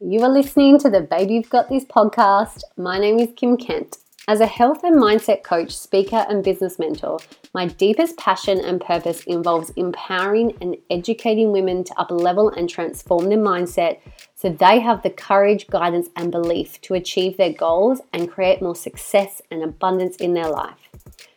You 0.00 0.22
are 0.22 0.28
listening 0.28 0.78
to 0.78 0.90
the 0.90 1.00
Babe 1.00 1.28
You've 1.28 1.50
Got 1.50 1.68
This 1.68 1.84
podcast. 1.84 2.62
My 2.76 3.00
name 3.00 3.18
is 3.18 3.30
Kim 3.34 3.56
Kent. 3.56 3.96
As 4.28 4.38
a 4.38 4.46
health 4.46 4.84
and 4.84 4.94
mindset 4.94 5.42
coach, 5.42 5.76
speaker, 5.76 6.24
and 6.28 6.44
business 6.44 6.78
mentor, 6.78 7.18
my 7.52 7.66
deepest 7.66 8.16
passion 8.16 8.60
and 8.60 8.80
purpose 8.80 9.24
involves 9.24 9.70
empowering 9.70 10.56
and 10.60 10.76
educating 10.88 11.50
women 11.50 11.82
to 11.82 11.98
up 11.98 12.12
level 12.12 12.48
and 12.50 12.70
transform 12.70 13.28
their 13.28 13.38
mindset 13.38 13.98
so 14.36 14.50
they 14.50 14.78
have 14.78 15.02
the 15.02 15.10
courage, 15.10 15.66
guidance, 15.66 16.08
and 16.14 16.30
belief 16.30 16.80
to 16.82 16.94
achieve 16.94 17.36
their 17.36 17.52
goals 17.52 18.00
and 18.12 18.30
create 18.30 18.62
more 18.62 18.76
success 18.76 19.42
and 19.50 19.64
abundance 19.64 20.14
in 20.18 20.32
their 20.32 20.48
life. 20.48 20.90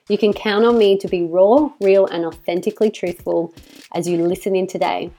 You 0.08 0.20
can 0.20 0.34
count 0.34 0.66
on 0.66 0.78
me 0.78 1.00
to 1.00 1.08
be 1.08 1.24
raw, 1.24 1.72
real, 1.82 2.06
and 2.06 2.26
authentically 2.26 2.92
truthful 2.92 3.56
as 3.96 4.08
you 4.08 4.24
listen 4.24 4.56
in 4.56 4.68
today. 4.68 5.10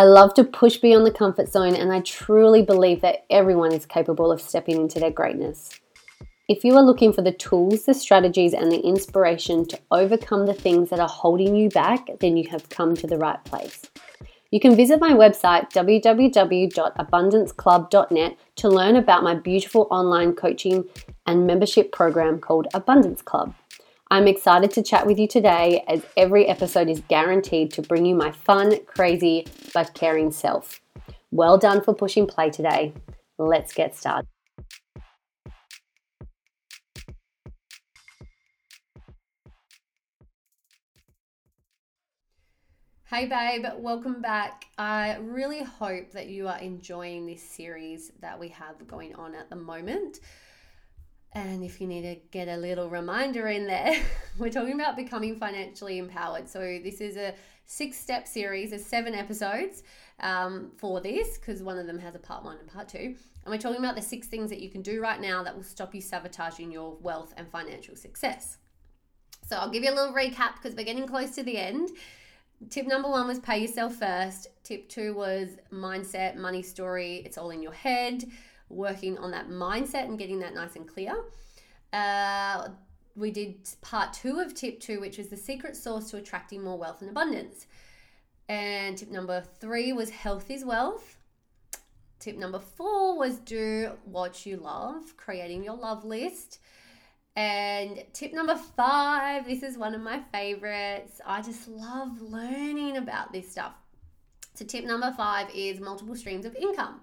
I 0.00 0.04
love 0.04 0.32
to 0.34 0.44
push 0.44 0.76
beyond 0.78 1.04
the 1.04 1.10
comfort 1.10 1.52
zone, 1.52 1.74
and 1.76 1.92
I 1.92 2.00
truly 2.00 2.62
believe 2.62 3.02
that 3.02 3.26
everyone 3.28 3.74
is 3.74 3.84
capable 3.84 4.32
of 4.32 4.40
stepping 4.40 4.76
into 4.76 4.98
their 4.98 5.10
greatness. 5.10 5.78
If 6.48 6.64
you 6.64 6.74
are 6.76 6.82
looking 6.82 7.12
for 7.12 7.20
the 7.20 7.32
tools, 7.32 7.84
the 7.84 7.92
strategies, 7.92 8.54
and 8.54 8.72
the 8.72 8.80
inspiration 8.80 9.66
to 9.66 9.78
overcome 9.90 10.46
the 10.46 10.54
things 10.54 10.88
that 10.88 11.00
are 11.00 11.06
holding 11.06 11.54
you 11.54 11.68
back, 11.68 12.08
then 12.18 12.38
you 12.38 12.48
have 12.48 12.70
come 12.70 12.96
to 12.96 13.06
the 13.06 13.18
right 13.18 13.44
place. 13.44 13.82
You 14.50 14.58
can 14.58 14.74
visit 14.74 15.00
my 15.00 15.12
website 15.12 15.70
www.abundanceclub.net 15.70 18.36
to 18.56 18.68
learn 18.70 18.96
about 18.96 19.22
my 19.22 19.34
beautiful 19.34 19.86
online 19.90 20.32
coaching 20.32 20.86
and 21.26 21.46
membership 21.46 21.92
program 21.92 22.38
called 22.38 22.68
Abundance 22.72 23.20
Club. 23.20 23.52
I'm 24.12 24.26
excited 24.26 24.72
to 24.72 24.82
chat 24.82 25.06
with 25.06 25.20
you 25.20 25.28
today 25.28 25.84
as 25.86 26.04
every 26.16 26.46
episode 26.46 26.88
is 26.88 27.00
guaranteed 27.06 27.70
to 27.74 27.82
bring 27.82 28.04
you 28.04 28.16
my 28.16 28.32
fun, 28.32 28.84
crazy, 28.84 29.46
but 29.72 29.94
caring 29.94 30.32
self. 30.32 30.80
Well 31.30 31.58
done 31.58 31.80
for 31.80 31.94
pushing 31.94 32.26
play 32.26 32.50
today. 32.50 32.92
Let's 33.38 33.72
get 33.72 33.94
started. 33.94 34.26
Hey, 43.04 43.26
babe, 43.26 43.64
welcome 43.78 44.20
back. 44.20 44.64
I 44.76 45.18
really 45.20 45.62
hope 45.62 46.10
that 46.10 46.26
you 46.26 46.48
are 46.48 46.58
enjoying 46.58 47.26
this 47.26 47.42
series 47.42 48.10
that 48.20 48.40
we 48.40 48.48
have 48.48 48.88
going 48.88 49.14
on 49.14 49.36
at 49.36 49.50
the 49.50 49.56
moment. 49.56 50.18
And 51.32 51.62
if 51.62 51.80
you 51.80 51.86
need 51.86 52.02
to 52.02 52.16
get 52.32 52.48
a 52.48 52.56
little 52.56 52.88
reminder 52.88 53.48
in 53.48 53.66
there, 53.66 53.94
we're 54.38 54.50
talking 54.50 54.74
about 54.74 54.96
becoming 54.96 55.36
financially 55.36 55.98
empowered. 55.98 56.48
So, 56.48 56.60
this 56.82 57.00
is 57.00 57.16
a 57.16 57.34
six 57.66 57.96
step 57.96 58.26
series, 58.26 58.70
there's 58.70 58.84
seven 58.84 59.14
episodes 59.14 59.84
um, 60.18 60.72
for 60.76 61.00
this 61.00 61.38
because 61.38 61.62
one 61.62 61.78
of 61.78 61.86
them 61.86 62.00
has 62.00 62.16
a 62.16 62.18
part 62.18 62.44
one 62.44 62.58
and 62.58 62.68
part 62.68 62.88
two. 62.88 63.14
And 63.44 63.52
we're 63.52 63.58
talking 63.58 63.78
about 63.78 63.94
the 63.94 64.02
six 64.02 64.26
things 64.26 64.50
that 64.50 64.60
you 64.60 64.70
can 64.70 64.82
do 64.82 65.00
right 65.00 65.20
now 65.20 65.44
that 65.44 65.54
will 65.54 65.62
stop 65.62 65.94
you 65.94 66.00
sabotaging 66.00 66.72
your 66.72 66.96
wealth 67.00 67.32
and 67.36 67.48
financial 67.48 67.94
success. 67.94 68.58
So, 69.48 69.56
I'll 69.56 69.70
give 69.70 69.84
you 69.84 69.92
a 69.92 69.94
little 69.94 70.12
recap 70.12 70.54
because 70.60 70.74
we're 70.76 70.84
getting 70.84 71.06
close 71.06 71.30
to 71.36 71.44
the 71.44 71.58
end. 71.58 71.90
Tip 72.70 72.88
number 72.88 73.08
one 73.08 73.28
was 73.28 73.38
pay 73.38 73.58
yourself 73.58 73.94
first. 73.94 74.48
Tip 74.64 74.88
two 74.88 75.14
was 75.14 75.50
mindset, 75.72 76.36
money 76.36 76.62
story. 76.62 77.22
It's 77.24 77.38
all 77.38 77.50
in 77.50 77.62
your 77.62 77.72
head 77.72 78.24
working 78.70 79.18
on 79.18 79.30
that 79.32 79.48
mindset 79.48 80.04
and 80.04 80.18
getting 80.18 80.38
that 80.38 80.54
nice 80.54 80.76
and 80.76 80.88
clear. 80.88 81.14
Uh, 81.92 82.68
we 83.16 83.30
did 83.30 83.68
part 83.82 84.12
two 84.12 84.38
of 84.40 84.54
tip 84.54 84.80
two, 84.80 85.00
which 85.00 85.18
was 85.18 85.28
the 85.28 85.36
secret 85.36 85.76
source 85.76 86.10
to 86.10 86.16
attracting 86.16 86.62
more 86.62 86.78
wealth 86.78 87.02
and 87.02 87.10
abundance. 87.10 87.66
And 88.48 88.96
tip 88.96 89.10
number 89.10 89.44
three 89.60 89.92
was 89.92 90.10
health 90.10 90.50
is 90.50 90.64
wealth. 90.64 91.18
Tip 92.18 92.36
number 92.36 92.58
four 92.58 93.16
was 93.16 93.38
do 93.38 93.92
what 94.04 94.44
you 94.44 94.56
love, 94.56 95.16
creating 95.16 95.64
your 95.64 95.76
love 95.76 96.04
list. 96.04 96.58
And 97.36 98.04
tip 98.12 98.32
number 98.32 98.56
five, 98.56 99.46
this 99.46 99.62
is 99.62 99.78
one 99.78 99.94
of 99.94 100.00
my 100.00 100.20
favorites. 100.32 101.20
I 101.24 101.42
just 101.42 101.68
love 101.68 102.20
learning 102.20 102.96
about 102.96 103.32
this 103.32 103.50
stuff. 103.50 103.72
So, 104.54 104.64
tip 104.64 104.84
number 104.84 105.14
five 105.16 105.48
is 105.54 105.80
multiple 105.80 106.16
streams 106.16 106.44
of 106.44 106.54
income. 106.56 107.00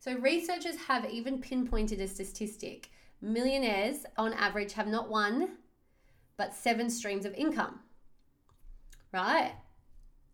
So, 0.00 0.14
researchers 0.14 0.76
have 0.86 1.10
even 1.10 1.40
pinpointed 1.40 2.00
a 2.00 2.06
statistic 2.06 2.90
millionaires 3.20 4.06
on 4.16 4.32
average 4.32 4.72
have 4.74 4.86
not 4.86 5.10
one, 5.10 5.56
but 6.36 6.54
seven 6.54 6.88
streams 6.88 7.24
of 7.24 7.34
income. 7.34 7.80
Right? 9.12 9.52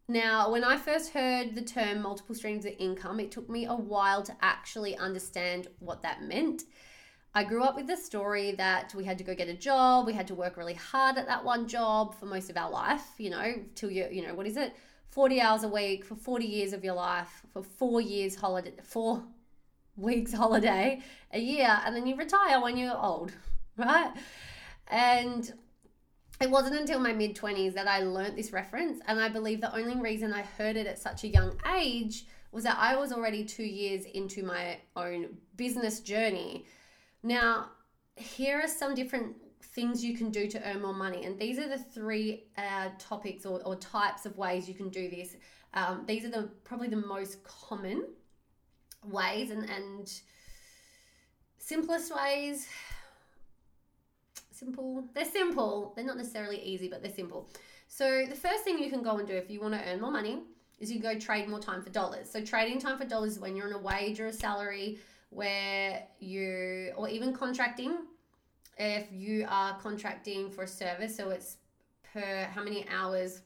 Now, 0.06 0.50
when 0.50 0.64
I 0.64 0.76
first 0.76 1.14
heard 1.14 1.54
the 1.54 1.62
term 1.62 2.02
multiple 2.02 2.34
streams 2.34 2.66
of 2.66 2.74
income, 2.78 3.20
it 3.20 3.30
took 3.30 3.48
me 3.48 3.64
a 3.64 3.74
while 3.74 4.22
to 4.24 4.36
actually 4.42 4.98
understand 4.98 5.68
what 5.78 6.02
that 6.02 6.22
meant. 6.22 6.64
I 7.34 7.42
grew 7.42 7.64
up 7.64 7.74
with 7.74 7.86
the 7.86 7.96
story 7.96 8.52
that 8.52 8.94
we 8.94 9.04
had 9.04 9.16
to 9.16 9.24
go 9.24 9.34
get 9.34 9.48
a 9.48 9.54
job, 9.54 10.06
we 10.06 10.12
had 10.12 10.26
to 10.26 10.34
work 10.34 10.58
really 10.58 10.74
hard 10.74 11.16
at 11.16 11.26
that 11.26 11.42
one 11.42 11.66
job 11.66 12.14
for 12.14 12.26
most 12.26 12.50
of 12.50 12.58
our 12.58 12.70
life, 12.70 13.06
you 13.16 13.30
know, 13.30 13.54
till 13.74 13.90
you, 13.90 14.06
you 14.12 14.26
know, 14.26 14.34
what 14.34 14.46
is 14.46 14.58
it? 14.58 14.76
40 15.10 15.40
hours 15.40 15.64
a 15.64 15.68
week 15.68 16.04
for 16.04 16.16
40 16.16 16.44
years 16.44 16.72
of 16.74 16.84
your 16.84 16.94
life, 16.94 17.42
for 17.52 17.62
four 17.62 18.00
years 18.00 18.36
holiday, 18.36 18.74
four 18.82 19.24
weeks 19.96 20.32
holiday 20.42 21.00
a 21.32 21.38
year 21.38 21.80
and 21.84 21.94
then 21.94 22.06
you 22.06 22.16
retire 22.16 22.60
when 22.60 22.76
you're 22.76 22.96
old, 22.96 23.32
right? 23.76 24.12
And 24.88 25.52
it 26.40 26.50
wasn't 26.50 26.76
until 26.76 27.00
my 27.00 27.12
mid 27.12 27.36
20s 27.36 27.74
that 27.74 27.86
I 27.86 28.00
learnt 28.00 28.36
this 28.36 28.52
reference. 28.52 29.00
And 29.06 29.20
I 29.20 29.28
believe 29.28 29.60
the 29.60 29.74
only 29.74 30.00
reason 30.00 30.32
I 30.32 30.42
heard 30.42 30.76
it 30.76 30.86
at 30.86 30.98
such 30.98 31.24
a 31.24 31.28
young 31.28 31.58
age 31.76 32.26
was 32.52 32.64
that 32.64 32.76
I 32.78 32.96
was 32.96 33.12
already 33.12 33.44
two 33.44 33.64
years 33.64 34.04
into 34.04 34.44
my 34.44 34.78
own 34.94 35.36
business 35.56 36.00
journey. 36.00 36.66
Now, 37.22 37.70
here 38.16 38.60
are 38.60 38.68
some 38.68 38.94
different 38.94 39.34
things 39.74 40.04
you 40.04 40.16
can 40.16 40.30
do 40.30 40.46
to 40.48 40.68
earn 40.68 40.82
more 40.82 40.94
money. 40.94 41.24
And 41.24 41.38
these 41.38 41.58
are 41.58 41.68
the 41.68 41.78
three 41.78 42.44
uh, 42.56 42.90
topics 42.98 43.44
or, 43.44 43.60
or, 43.64 43.74
types 43.76 44.24
of 44.24 44.36
ways 44.38 44.68
you 44.68 44.74
can 44.74 44.88
do 44.88 45.10
this. 45.10 45.36
Um, 45.72 46.04
these 46.06 46.24
are 46.24 46.30
the 46.30 46.50
probably 46.62 46.88
the 46.88 46.96
most 46.96 47.42
common 47.42 48.04
ways 49.06 49.50
and, 49.50 49.68
and 49.68 50.12
simplest 51.58 52.14
ways 52.14 52.68
simple. 54.50 55.04
They're 55.14 55.24
simple. 55.24 55.92
They're 55.94 56.04
not 56.04 56.16
necessarily 56.16 56.58
easy 56.62 56.88
but 56.88 57.02
they're 57.02 57.12
simple. 57.12 57.48
So 57.88 58.24
the 58.28 58.34
first 58.34 58.64
thing 58.64 58.78
you 58.78 58.90
can 58.90 59.02
go 59.02 59.18
and 59.18 59.28
do 59.28 59.34
if 59.34 59.50
you 59.50 59.60
want 59.60 59.74
to 59.74 59.88
earn 59.88 60.00
more 60.00 60.10
money 60.10 60.40
is 60.80 60.90
you 60.90 61.00
go 61.00 61.18
trade 61.18 61.48
more 61.48 61.60
time 61.60 61.82
for 61.82 61.90
dollars. 61.90 62.30
So 62.30 62.40
trading 62.44 62.80
time 62.80 62.98
for 62.98 63.04
dollars 63.04 63.32
is 63.32 63.38
when 63.38 63.56
you're 63.56 63.66
on 63.66 63.72
a 63.72 63.78
wage 63.78 64.20
or 64.20 64.26
a 64.26 64.32
salary 64.32 64.98
where 65.30 66.02
you 66.18 66.92
or 66.96 67.08
even 67.08 67.32
contracting. 67.32 67.98
If 68.76 69.06
you 69.12 69.46
are 69.48 69.78
contracting 69.78 70.50
for 70.50 70.64
a 70.64 70.68
service 70.68 71.16
so 71.16 71.30
it's 71.30 71.58
per 72.12 72.48
how 72.52 72.62
many 72.62 72.86
hours 72.88 73.42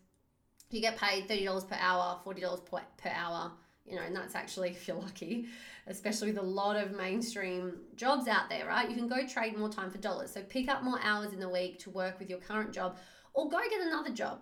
you 0.71 0.81
get 0.81 0.97
paid? 0.97 1.29
$30 1.29 1.69
per 1.69 1.77
hour 1.79 2.19
$40 2.25 2.65
per 2.97 3.11
hour 3.11 3.53
you 3.89 3.97
know, 3.97 4.03
and 4.03 4.15
that's 4.15 4.35
actually 4.35 4.71
if 4.71 4.87
you're 4.87 4.97
lucky, 4.97 5.47
especially 5.87 6.29
with 6.29 6.39
a 6.39 6.47
lot 6.47 6.77
of 6.77 6.93
mainstream 6.93 7.75
jobs 7.97 8.29
out 8.29 8.49
there, 8.49 8.67
right? 8.67 8.89
You 8.89 8.97
can 8.97 9.09
go 9.09 9.27
trade 9.27 9.57
more 9.57 9.69
time 9.69 9.91
for 9.91 9.99
dollars. 9.99 10.33
So 10.33 10.43
pick 10.43 10.69
up 10.69 10.83
more 10.83 10.99
hours 11.03 11.33
in 11.33 11.41
the 11.41 11.49
week 11.49 11.79
to 11.81 11.91
work 11.91 12.19
with 12.19 12.29
your 12.29 12.39
current 12.39 12.73
job 12.73 12.99
or 13.35 13.49
go 13.49 13.59
get 13.71 13.81
another 13.81 14.11
job. 14.11 14.41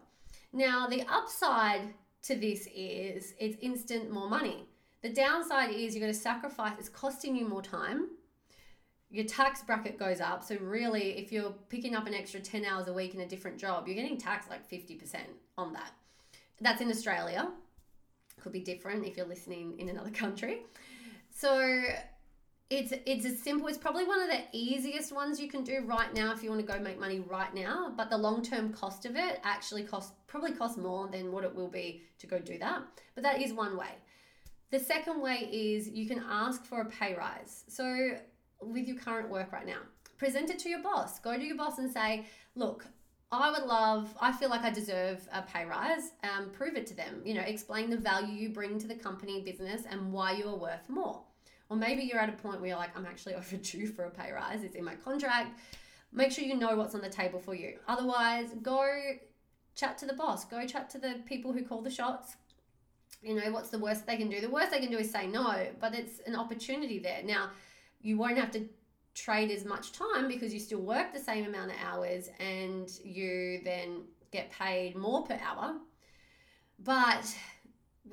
Now, 0.53 0.87
the 0.87 1.03
upside 1.09 1.83
to 2.23 2.35
this 2.35 2.69
is 2.75 3.35
it's 3.39 3.57
instant 3.61 4.11
more 4.11 4.29
money. 4.29 4.69
The 5.03 5.11
downside 5.11 5.71
is 5.71 5.95
you're 5.95 6.01
going 6.01 6.13
to 6.13 6.19
sacrifice, 6.19 6.73
it's 6.79 6.89
costing 6.89 7.37
you 7.37 7.47
more 7.47 7.63
time. 7.63 8.09
Your 9.09 9.25
tax 9.25 9.63
bracket 9.63 9.99
goes 9.99 10.21
up. 10.21 10.43
So, 10.43 10.57
really, 10.61 11.19
if 11.19 11.31
you're 11.31 11.55
picking 11.69 11.95
up 11.95 12.09
an 12.09 12.15
extra 12.15 12.41
10 12.41 12.65
hours 12.65 12.89
a 12.89 12.93
week 12.93 13.15
in 13.15 13.21
a 13.21 13.27
different 13.27 13.57
job, 13.57 13.87
you're 13.87 13.95
getting 13.95 14.19
taxed 14.19 14.51
like 14.51 14.69
50% 14.69 15.19
on 15.57 15.73
that. 15.75 15.93
That's 16.61 16.81
in 16.81 16.91
Australia 16.91 17.53
could 18.41 18.53
be 18.53 18.61
different 18.61 19.05
if 19.05 19.17
you're 19.17 19.27
listening 19.27 19.79
in 19.79 19.89
another 19.89 20.11
country. 20.11 20.63
So 21.31 21.83
it's 22.71 22.93
it's 23.05 23.25
as 23.25 23.39
simple. 23.41 23.69
It's 23.69 23.79
probably 23.79 24.05
one 24.05 24.21
of 24.21 24.29
the 24.29 24.41
easiest 24.53 25.13
ones 25.13 25.41
you 25.41 25.49
can 25.49 25.63
do 25.63 25.83
right 25.87 26.13
now 26.15 26.33
if 26.33 26.43
you 26.43 26.51
want 26.51 26.67
to 26.67 26.73
go 26.73 26.79
make 26.81 26.99
money 26.99 27.21
right 27.21 27.55
now. 27.55 27.93
But 27.97 28.11
the 28.11 28.19
long 28.19 28.43
term 28.43 28.73
cost 28.73 29.07
of 29.07 29.17
it 29.17 29.41
actually 29.45 29.85
cost 29.85 30.15
probably 30.27 30.53
costs 30.53 30.77
more 30.77 31.09
than 31.09 31.33
what 31.33 31.45
it 31.45 31.55
will 31.55 31.69
be 31.69 32.03
to 32.19 32.27
go 32.27 32.39
do 32.39 32.59
that. 32.59 32.83
But 33.15 33.25
that 33.25 33.41
is 33.41 33.53
one 33.53 33.77
way. 33.77 33.91
The 34.71 34.81
second 34.81 35.21
way 35.21 35.49
is 35.53 35.89
you 35.89 36.09
can 36.09 36.23
ask 36.29 36.65
for 36.65 36.81
a 36.81 36.87
pay 36.87 37.15
rise. 37.15 37.65
So 37.69 38.19
with 38.61 38.89
your 38.89 38.97
current 38.97 39.31
work 39.31 39.53
right 39.53 39.67
now, 39.67 39.81
present 40.19 40.51
it 40.51 40.59
to 40.61 40.69
your 40.69 40.83
boss. 40.83 41.21
Go 41.21 41.37
to 41.37 41.45
your 41.45 41.57
boss 41.57 41.79
and 41.79 41.91
say, 41.91 42.27
look, 42.57 42.87
I 43.33 43.51
would 43.51 43.65
love, 43.65 44.15
I 44.21 44.33
feel 44.33 44.51
like 44.51 44.63
I 44.63 44.71
deserve 44.71 45.27
a 45.33 45.43
pay 45.43 45.65
rise. 45.65 46.13
Um, 46.23 46.51
prove 46.51 46.77
it 46.77 46.87
to 46.89 46.95
them. 46.95 47.23
You 47.25 47.35
know, 47.35 47.41
explain 47.41 47.91
the 47.91 47.97
value 47.97 48.35
you 48.35 48.51
bring 48.51 48.79
to 48.79 48.87
the 48.87 48.95
company 48.95 49.43
business 49.43 49.83
and 49.91 50.13
why 50.13 50.33
you 50.33 50.49
are 50.49 50.57
worth 50.57 50.89
more. 50.89 51.23
Or 51.69 51.77
maybe 51.77 52.05
you're 52.05 52.21
at 52.21 52.29
a 52.29 52.33
point 52.33 52.61
where 52.61 52.69
you're 52.69 52.79
like, 52.79 52.97
I'm 52.97 53.07
actually 53.07 53.35
overdue 53.37 53.89
for 53.89 54.05
a 54.05 54.11
pay 54.11 54.33
rise. 54.33 54.63
It's 54.63 54.77
in 54.77 54.85
my 54.85 54.95
contract. 54.95 55.59
Make 56.13 56.33
sure 56.33 56.45
you 56.45 56.57
know 56.57 56.77
what's 56.77 56.95
on 56.95 57.01
the 57.01 57.11
table 57.11 57.41
for 57.41 57.55
you. 57.55 57.79
Otherwise, 57.89 58.51
go 58.63 58.89
chat 59.75 59.99
to 59.99 60.07
the 60.07 60.15
boss, 60.15 60.45
go 60.45 60.65
chat 60.67 60.89
to 60.91 60.99
the 60.99 61.21
people 61.27 61.53
who 61.53 61.63
call 61.63 61.83
the 61.83 61.91
shots 61.91 62.37
you 63.23 63.35
know, 63.35 63.51
what's 63.51 63.71
the 63.71 63.79
worst 63.79 64.07
they 64.07 64.17
can 64.17 64.29
do? 64.29 64.41
The 64.41 64.51
worst 64.51 64.71
they 64.71 64.79
can 64.79 64.91
do 64.91 64.99
is 64.99 65.11
say 65.11 65.27
no, 65.27 65.67
but 65.81 65.95
it's 65.95 66.21
an 66.27 66.37
opportunity 66.37 66.99
there. 66.99 67.23
Now, 67.25 67.51
you 68.01 68.17
won't 68.17 68.39
have 68.39 68.51
to 68.53 68.69
trade 69.17 69.51
as 69.51 69.65
much 69.65 69.93
time 69.93 70.29
because 70.29 70.53
you 70.53 70.61
still 70.61 70.81
work 70.81 71.13
the 71.13 71.19
same 71.19 71.47
amount 71.47 71.71
of 71.71 71.77
hours 71.83 72.29
and 72.39 72.91
you 73.03 73.61
then 73.65 74.03
get 74.31 74.51
paid 74.51 74.95
more 74.95 75.25
per 75.25 75.39
hour. 75.43 75.77
But 76.79 77.35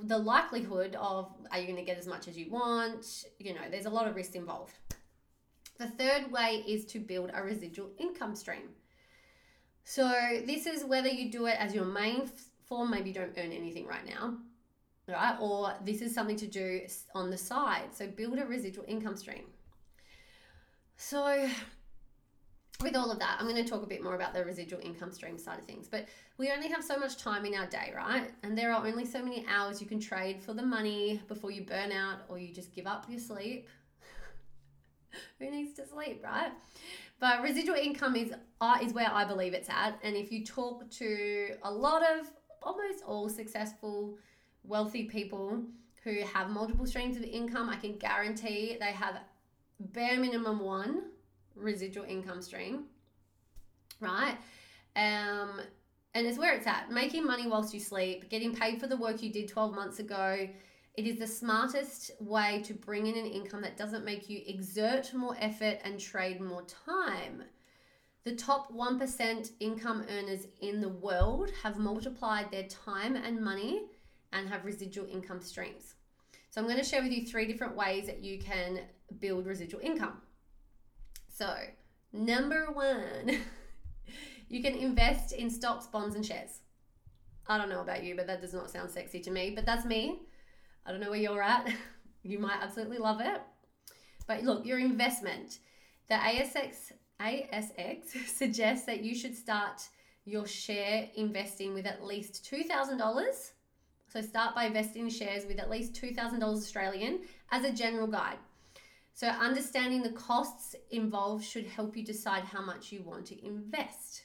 the 0.02 0.18
likelihood 0.18 0.96
of 0.96 1.32
are 1.52 1.60
you 1.60 1.66
going 1.66 1.78
to 1.78 1.84
get 1.84 1.98
as 1.98 2.08
much 2.08 2.28
as 2.28 2.38
you 2.38 2.50
want? 2.50 3.26
You 3.38 3.54
know, 3.54 3.62
there's 3.70 3.86
a 3.86 3.90
lot 3.90 4.08
of 4.08 4.16
risk 4.16 4.36
involved. 4.36 4.74
The 5.78 5.88
third 5.88 6.32
way 6.32 6.64
is 6.68 6.86
to 6.86 7.00
build 7.00 7.32
a 7.34 7.44
residual 7.44 7.92
income 8.00 8.36
stream. 8.36 8.70
So, 9.84 10.08
this 10.46 10.66
is 10.66 10.86
whether 10.86 11.10
you 11.10 11.30
do 11.30 11.48
it 11.48 11.58
as 11.60 11.76
your 11.76 11.84
main 11.84 12.30
form, 12.66 12.92
maybe 12.92 13.10
you 13.10 13.14
don't 13.14 13.38
earn 13.38 13.52
anything 13.52 13.86
right 13.86 14.06
now, 14.06 14.38
right? 15.10 15.36
Or 15.42 15.74
this 15.84 16.02
is 16.02 16.16
something 16.16 16.38
to 16.38 16.48
do 16.48 16.82
on 17.14 17.30
the 17.30 17.38
side. 17.38 17.94
So, 17.94 18.08
build 18.08 18.40
a 18.40 18.46
residual 18.46 18.86
income 18.88 19.18
stream. 19.18 19.44
So, 21.06 21.50
with 22.82 22.96
all 22.96 23.12
of 23.12 23.20
that, 23.20 23.36
I'm 23.38 23.46
going 23.46 23.62
to 23.62 23.70
talk 23.70 23.84
a 23.84 23.88
bit 23.88 24.02
more 24.02 24.16
about 24.16 24.34
the 24.34 24.46
residual 24.46 24.80
income 24.80 25.12
stream 25.12 25.38
side 25.38 25.60
of 25.60 25.66
things. 25.66 25.90
But 25.90 26.08
we 26.38 26.50
only 26.50 26.70
have 26.70 26.82
so 26.82 26.98
much 26.98 27.18
time 27.18 27.46
in 27.46 27.54
our 27.56 27.66
day, 27.66 27.92
right? 27.94 28.32
And 28.42 28.58
there 28.58 28.72
are 28.72 28.88
only 28.88 29.04
so 29.04 29.22
many 29.22 29.46
hours 29.50 29.82
you 29.82 29.88
can 29.88 30.00
trade 30.00 30.42
for 30.42 30.54
the 30.54 30.64
money 30.64 31.22
before 31.28 31.52
you 31.52 31.66
burn 31.66 31.92
out 31.92 32.20
or 32.30 32.38
you 32.38 32.54
just 32.54 32.74
give 32.74 32.88
up 32.88 33.06
your 33.10 33.20
sleep. 33.20 33.68
Who 35.40 35.52
needs 35.52 35.74
to 35.74 35.86
sleep, 35.86 36.24
right? 36.24 36.54
But 37.20 37.42
residual 37.44 37.76
income 37.76 38.16
is 38.16 38.34
uh, 38.62 38.78
is 38.82 38.94
where 38.94 39.12
I 39.12 39.26
believe 39.26 39.54
it's 39.54 39.70
at. 39.70 40.00
And 40.04 40.16
if 40.16 40.32
you 40.32 40.46
talk 40.46 40.90
to 40.92 41.50
a 41.64 41.72
lot 41.72 42.02
of 42.02 42.32
almost 42.62 43.04
all 43.06 43.28
successful, 43.28 44.18
wealthy 44.64 45.04
people 45.04 45.64
who 46.06 46.22
have 46.34 46.50
multiple 46.50 46.86
streams 46.86 47.18
of 47.18 47.24
income, 47.24 47.70
I 47.70 47.76
can 47.76 47.98
guarantee 47.98 48.78
they 48.80 48.94
have 48.94 49.18
bare 49.92 50.20
minimum 50.20 50.60
one 50.60 51.04
residual 51.56 52.06
income 52.06 52.42
stream, 52.42 52.86
right? 54.00 54.38
Um, 54.96 55.62
and 56.14 56.28
it's 56.28 56.38
where 56.38 56.54
it's 56.54 56.68
at. 56.68 56.92
Making 56.92 57.26
money 57.26 57.48
whilst 57.48 57.74
you 57.74 57.80
sleep, 57.80 58.30
getting 58.30 58.56
paid 58.56 58.80
for 58.80 58.88
the 58.88 58.98
work 58.98 59.24
you 59.24 59.32
did 59.32 59.48
12 59.48 59.74
months 59.74 60.00
ago. 60.00 60.48
It 60.96 61.08
is 61.08 61.18
the 61.18 61.26
smartest 61.26 62.12
way 62.20 62.62
to 62.66 62.74
bring 62.74 63.08
in 63.08 63.18
an 63.18 63.26
income 63.26 63.62
that 63.62 63.78
doesn't 63.78 64.06
make 64.06 64.30
you 64.30 64.42
exert 64.46 65.12
more 65.14 65.36
effort 65.40 65.80
and 65.84 66.00
trade 66.00 66.40
more 66.40 66.64
time. 66.86 67.44
The 68.26 68.36
top 68.36 68.72
1% 68.72 69.52
income 69.60 70.06
earners 70.10 70.48
in 70.62 70.82
the 70.82 70.90
world 70.90 71.52
have 71.64 71.78
multiplied 71.78 72.52
their 72.52 72.68
time 72.68 73.16
and 73.16 73.44
money 73.44 73.88
and 74.32 74.48
have 74.48 74.66
residual 74.66 75.08
income 75.08 75.42
streams. 75.42 75.96
So, 76.52 76.62
I'm 76.62 76.68
going 76.68 76.78
to 76.78 76.86
share 76.86 77.02
with 77.02 77.12
you 77.12 77.26
three 77.26 77.48
different 77.48 77.76
ways 77.76 78.06
that 78.06 78.24
you 78.24 78.38
can 78.38 78.82
build 79.20 79.46
residual 79.46 79.82
income. 79.82 80.22
So, 81.30 81.56
number 82.12 82.68
one, 82.72 83.38
you 84.50 84.62
can 84.62 84.76
invest 84.76 85.34
in 85.34 85.50
stocks, 85.50 85.88
bonds, 85.88 86.16
and 86.16 86.26
shares. 86.26 86.60
I 87.48 87.58
don't 87.58 87.70
know 87.70 87.82
about 87.82 88.04
you, 88.04 88.16
but 88.16 88.28
that 88.28 88.42
does 88.42 88.54
not 88.54 88.70
sound 88.70 88.90
sexy 88.92 89.20
to 89.22 89.32
me, 89.32 89.52
but 89.56 89.66
that's 89.66 89.86
me. 89.86 90.22
I 90.86 90.92
don't 90.92 91.02
know 91.02 91.10
where 91.10 91.20
you're 91.20 91.42
at. 91.42 91.68
you 92.24 92.40
might 92.40 92.60
absolutely 92.62 92.98
love 92.98 93.20
it. 93.22 93.42
But 94.28 94.44
look, 94.44 94.66
your 94.66 94.80
investment. 94.80 95.60
The 96.08 96.16
ASX 96.16 96.92
ASX 97.20 98.28
suggests 98.28 98.86
that 98.86 99.04
you 99.04 99.16
should 99.16 99.36
start 99.36 99.82
your 100.26 100.46
share 100.46 101.10
investing 101.16 101.74
with 101.74 101.86
at 101.86 102.04
least 102.04 102.48
$2,000. 102.50 103.52
So 104.08 104.22
start 104.22 104.56
by 104.56 104.66
investing 104.66 105.04
in 105.04 105.10
shares 105.10 105.46
with 105.46 105.60
at 105.60 105.70
least 105.70 105.94
$2,000 105.94 106.42
Australian 106.44 107.22
as 107.52 107.64
a 107.64 107.72
general 107.72 108.08
guide. 108.08 108.38
So, 109.16 109.28
understanding 109.28 110.02
the 110.02 110.12
costs 110.12 110.76
involved 110.90 111.46
should 111.46 111.68
help 111.68 111.96
you 111.96 112.04
decide 112.04 112.46
how 112.46 112.62
much 112.62 112.92
you 112.92 113.04
want 113.04 113.28
to 113.28 113.46
invest. 113.46 114.24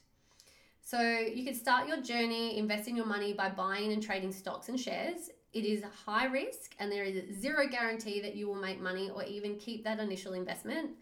So, 0.80 1.00
you 1.00 1.44
can 1.44 1.54
start 1.54 1.86
your 1.86 2.00
journey 2.00 2.56
investing 2.58 2.96
your 2.96 3.04
money 3.04 3.34
by 3.34 3.50
buying 3.50 3.92
and 3.92 4.02
trading 4.02 4.32
stocks 4.32 4.70
and 4.70 4.80
shares. 4.80 5.28
It 5.52 5.66
is 5.66 5.82
high 6.06 6.24
risk 6.24 6.74
and 6.78 6.90
there 6.90 7.04
is 7.04 7.38
zero 7.38 7.68
guarantee 7.68 8.20
that 8.22 8.34
you 8.34 8.48
will 8.48 8.54
make 8.54 8.80
money 8.80 9.10
or 9.10 9.22
even 9.24 9.56
keep 9.56 9.84
that 9.84 10.00
initial 10.00 10.32
investment. 10.32 10.92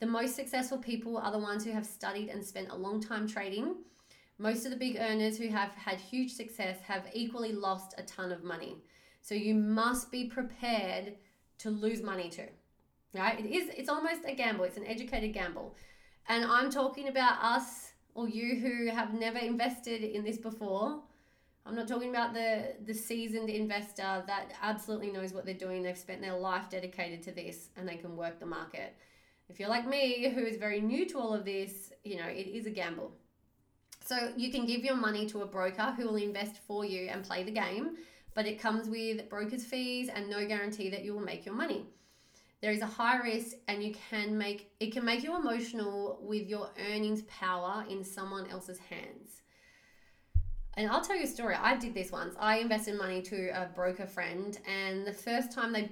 The 0.00 0.06
most 0.06 0.34
successful 0.34 0.78
people 0.78 1.18
are 1.18 1.32
the 1.32 1.38
ones 1.38 1.64
who 1.64 1.72
have 1.72 1.84
studied 1.84 2.30
and 2.30 2.42
spent 2.42 2.70
a 2.70 2.76
long 2.76 3.00
time 3.00 3.28
trading. 3.28 3.76
Most 4.38 4.64
of 4.64 4.70
the 4.70 4.76
big 4.78 4.96
earners 4.98 5.36
who 5.36 5.48
have 5.48 5.72
had 5.72 6.00
huge 6.00 6.32
success 6.32 6.78
have 6.86 7.08
equally 7.12 7.52
lost 7.52 7.94
a 7.98 8.04
ton 8.04 8.32
of 8.32 8.42
money. 8.42 8.76
So 9.20 9.34
you 9.34 9.54
must 9.54 10.10
be 10.10 10.26
prepared 10.26 11.16
to 11.58 11.70
lose 11.70 12.02
money 12.02 12.30
too 12.30 12.48
right? 13.14 13.38
It 13.38 13.46
is, 13.46 13.70
it's 13.76 13.88
almost 13.88 14.22
a 14.26 14.34
gamble. 14.34 14.64
It's 14.64 14.76
an 14.76 14.86
educated 14.86 15.32
gamble. 15.32 15.74
And 16.28 16.44
I'm 16.44 16.70
talking 16.70 17.08
about 17.08 17.42
us 17.42 17.92
or 18.14 18.28
you 18.28 18.56
who 18.56 18.88
have 18.88 19.14
never 19.14 19.38
invested 19.38 20.02
in 20.02 20.24
this 20.24 20.38
before. 20.38 21.00
I'm 21.64 21.74
not 21.74 21.86
talking 21.86 22.10
about 22.10 22.32
the 22.32 22.74
the 22.84 22.94
seasoned 22.94 23.50
investor 23.50 24.24
that 24.26 24.52
absolutely 24.62 25.10
knows 25.10 25.32
what 25.32 25.44
they're 25.44 25.54
doing. 25.54 25.82
They've 25.82 25.96
spent 25.96 26.22
their 26.22 26.36
life 26.36 26.70
dedicated 26.70 27.22
to 27.24 27.32
this 27.32 27.68
and 27.76 27.86
they 27.88 27.96
can 27.96 28.16
work 28.16 28.40
the 28.40 28.46
market. 28.46 28.96
If 29.48 29.60
you're 29.60 29.68
like 29.68 29.86
me, 29.86 30.30
who 30.34 30.44
is 30.44 30.56
very 30.56 30.80
new 30.80 31.06
to 31.10 31.18
all 31.18 31.32
of 31.32 31.44
this, 31.44 31.92
you 32.04 32.16
know, 32.16 32.26
it 32.26 32.46
is 32.48 32.66
a 32.66 32.70
gamble. 32.70 33.12
So 34.04 34.32
you 34.36 34.50
can 34.50 34.66
give 34.66 34.82
your 34.82 34.96
money 34.96 35.26
to 35.26 35.42
a 35.42 35.46
broker 35.46 35.94
who 35.96 36.06
will 36.06 36.16
invest 36.16 36.56
for 36.66 36.84
you 36.84 37.08
and 37.08 37.22
play 37.22 37.44
the 37.44 37.50
game, 37.50 37.96
but 38.34 38.46
it 38.46 38.58
comes 38.58 38.88
with 38.88 39.28
broker's 39.28 39.64
fees 39.64 40.08
and 40.08 40.28
no 40.30 40.46
guarantee 40.46 40.88
that 40.90 41.04
you 41.04 41.12
will 41.14 41.20
make 41.20 41.44
your 41.44 41.54
money 41.54 41.86
there 42.60 42.72
is 42.72 42.82
a 42.82 42.86
high 42.86 43.18
risk 43.18 43.56
and 43.68 43.82
you 43.82 43.94
can 44.10 44.36
make 44.36 44.70
it 44.80 44.92
can 44.92 45.04
make 45.04 45.22
you 45.22 45.36
emotional 45.36 46.18
with 46.22 46.48
your 46.48 46.70
earnings 46.90 47.22
power 47.22 47.84
in 47.88 48.04
someone 48.04 48.48
else's 48.50 48.78
hands 48.78 49.42
and 50.78 50.88
I'll 50.88 51.00
tell 51.00 51.16
you 51.16 51.24
a 51.24 51.26
story. 51.26 51.56
I 51.56 51.76
did 51.76 51.92
this 51.92 52.12
once. 52.12 52.36
I 52.38 52.58
invested 52.58 52.96
money 52.96 53.20
to 53.22 53.48
a 53.48 53.66
broker 53.74 54.06
friend, 54.06 54.56
and 54.64 55.04
the 55.04 55.12
first 55.12 55.50
time 55.50 55.72
they 55.72 55.90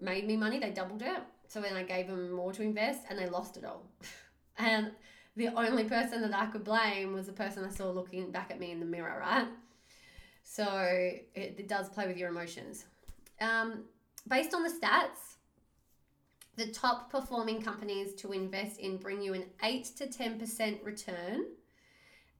made 0.00 0.26
me 0.26 0.36
money, 0.36 0.58
they 0.58 0.70
doubled 0.70 1.02
it. 1.02 1.22
So 1.46 1.60
then 1.60 1.76
I 1.76 1.84
gave 1.84 2.08
them 2.08 2.32
more 2.32 2.52
to 2.52 2.62
invest, 2.62 3.04
and 3.08 3.16
they 3.16 3.28
lost 3.28 3.56
it 3.56 3.64
all. 3.64 3.84
and 4.58 4.90
the 5.36 5.48
only 5.48 5.84
person 5.84 6.20
that 6.22 6.34
I 6.34 6.46
could 6.46 6.64
blame 6.64 7.12
was 7.12 7.26
the 7.26 7.32
person 7.32 7.64
I 7.64 7.70
saw 7.70 7.90
looking 7.90 8.32
back 8.32 8.50
at 8.50 8.58
me 8.58 8.72
in 8.72 8.80
the 8.80 8.86
mirror, 8.86 9.20
right? 9.20 9.46
So 10.42 10.66
it, 10.66 11.30
it 11.34 11.68
does 11.68 11.88
play 11.88 12.08
with 12.08 12.16
your 12.16 12.30
emotions. 12.30 12.86
Um, 13.40 13.84
based 14.26 14.52
on 14.52 14.64
the 14.64 14.68
stats, 14.68 15.27
the 16.58 16.66
top 16.66 17.08
performing 17.08 17.62
companies 17.62 18.14
to 18.14 18.32
invest 18.32 18.80
in 18.80 18.96
bring 18.96 19.22
you 19.22 19.32
an 19.32 19.44
8 19.62 19.84
to 19.96 20.06
10% 20.08 20.84
return. 20.84 21.44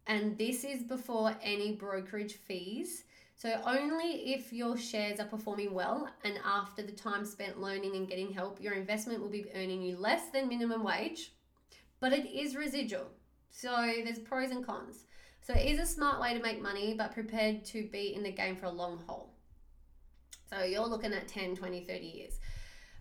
And 0.08 0.36
this 0.36 0.64
is 0.64 0.82
before 0.82 1.36
any 1.40 1.76
brokerage 1.76 2.34
fees. 2.34 3.04
So, 3.36 3.60
only 3.64 4.34
if 4.34 4.52
your 4.52 4.76
shares 4.76 5.20
are 5.20 5.26
performing 5.26 5.72
well 5.72 6.08
and 6.24 6.40
after 6.44 6.82
the 6.82 6.90
time 6.90 7.24
spent 7.24 7.60
learning 7.60 7.94
and 7.94 8.08
getting 8.08 8.32
help, 8.32 8.60
your 8.60 8.72
investment 8.72 9.20
will 9.20 9.28
be 9.28 9.46
earning 9.54 9.80
you 9.80 9.96
less 9.96 10.30
than 10.30 10.48
minimum 10.48 10.82
wage, 10.82 11.34
but 12.00 12.12
it 12.12 12.26
is 12.26 12.56
residual. 12.56 13.06
So, 13.50 13.70
there's 14.02 14.18
pros 14.18 14.50
and 14.50 14.66
cons. 14.66 15.04
So, 15.42 15.54
it 15.54 15.66
is 15.66 15.78
a 15.78 15.86
smart 15.86 16.20
way 16.20 16.34
to 16.34 16.42
make 16.42 16.60
money, 16.60 16.94
but 16.98 17.12
prepared 17.12 17.64
to 17.66 17.86
be 17.92 18.14
in 18.16 18.24
the 18.24 18.32
game 18.32 18.56
for 18.56 18.66
a 18.66 18.70
long 18.70 18.98
haul. 19.06 19.32
So, 20.50 20.64
you're 20.64 20.88
looking 20.88 21.12
at 21.12 21.28
10, 21.28 21.54
20, 21.54 21.84
30 21.84 22.06
years, 22.06 22.40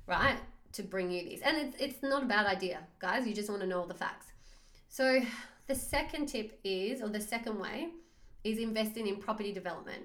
right? 0.05 0.37
To 0.73 0.83
bring 0.83 1.11
you 1.11 1.23
these. 1.23 1.41
And 1.41 1.57
it's, 1.57 1.77
it's 1.79 2.03
not 2.03 2.23
a 2.23 2.25
bad 2.25 2.45
idea, 2.45 2.79
guys. 2.99 3.27
You 3.27 3.33
just 3.33 3.49
want 3.49 3.61
to 3.61 3.67
know 3.67 3.79
all 3.79 3.87
the 3.87 3.93
facts. 3.93 4.27
So, 4.89 5.19
the 5.67 5.75
second 5.75 6.27
tip 6.27 6.59
is, 6.63 7.01
or 7.01 7.09
the 7.09 7.19
second 7.19 7.59
way, 7.59 7.89
is 8.43 8.57
investing 8.57 9.07
in 9.07 9.17
property 9.17 9.51
development. 9.51 10.03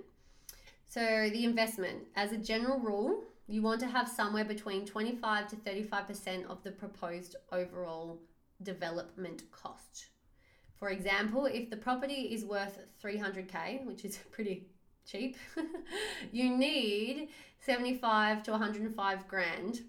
So, 0.88 1.00
the 1.30 1.44
investment, 1.44 2.04
as 2.16 2.32
a 2.32 2.38
general 2.38 2.78
rule, 2.80 3.24
you 3.46 3.62
want 3.62 3.80
to 3.80 3.86
have 3.86 4.08
somewhere 4.08 4.44
between 4.44 4.86
25 4.86 5.48
to 5.48 5.56
35% 5.56 6.46
of 6.46 6.62
the 6.62 6.72
proposed 6.72 7.36
overall 7.52 8.18
development 8.62 9.42
cost. 9.50 10.06
For 10.78 10.88
example, 10.88 11.46
if 11.46 11.70
the 11.70 11.76
property 11.76 12.32
is 12.34 12.44
worth 12.44 12.78
300k, 13.02 13.84
which 13.84 14.04
is 14.04 14.18
pretty 14.32 14.66
cheap, 15.06 15.36
you 16.32 16.56
need 16.56 17.28
75 17.60 18.42
to 18.44 18.50
105 18.52 19.28
grand 19.28 19.80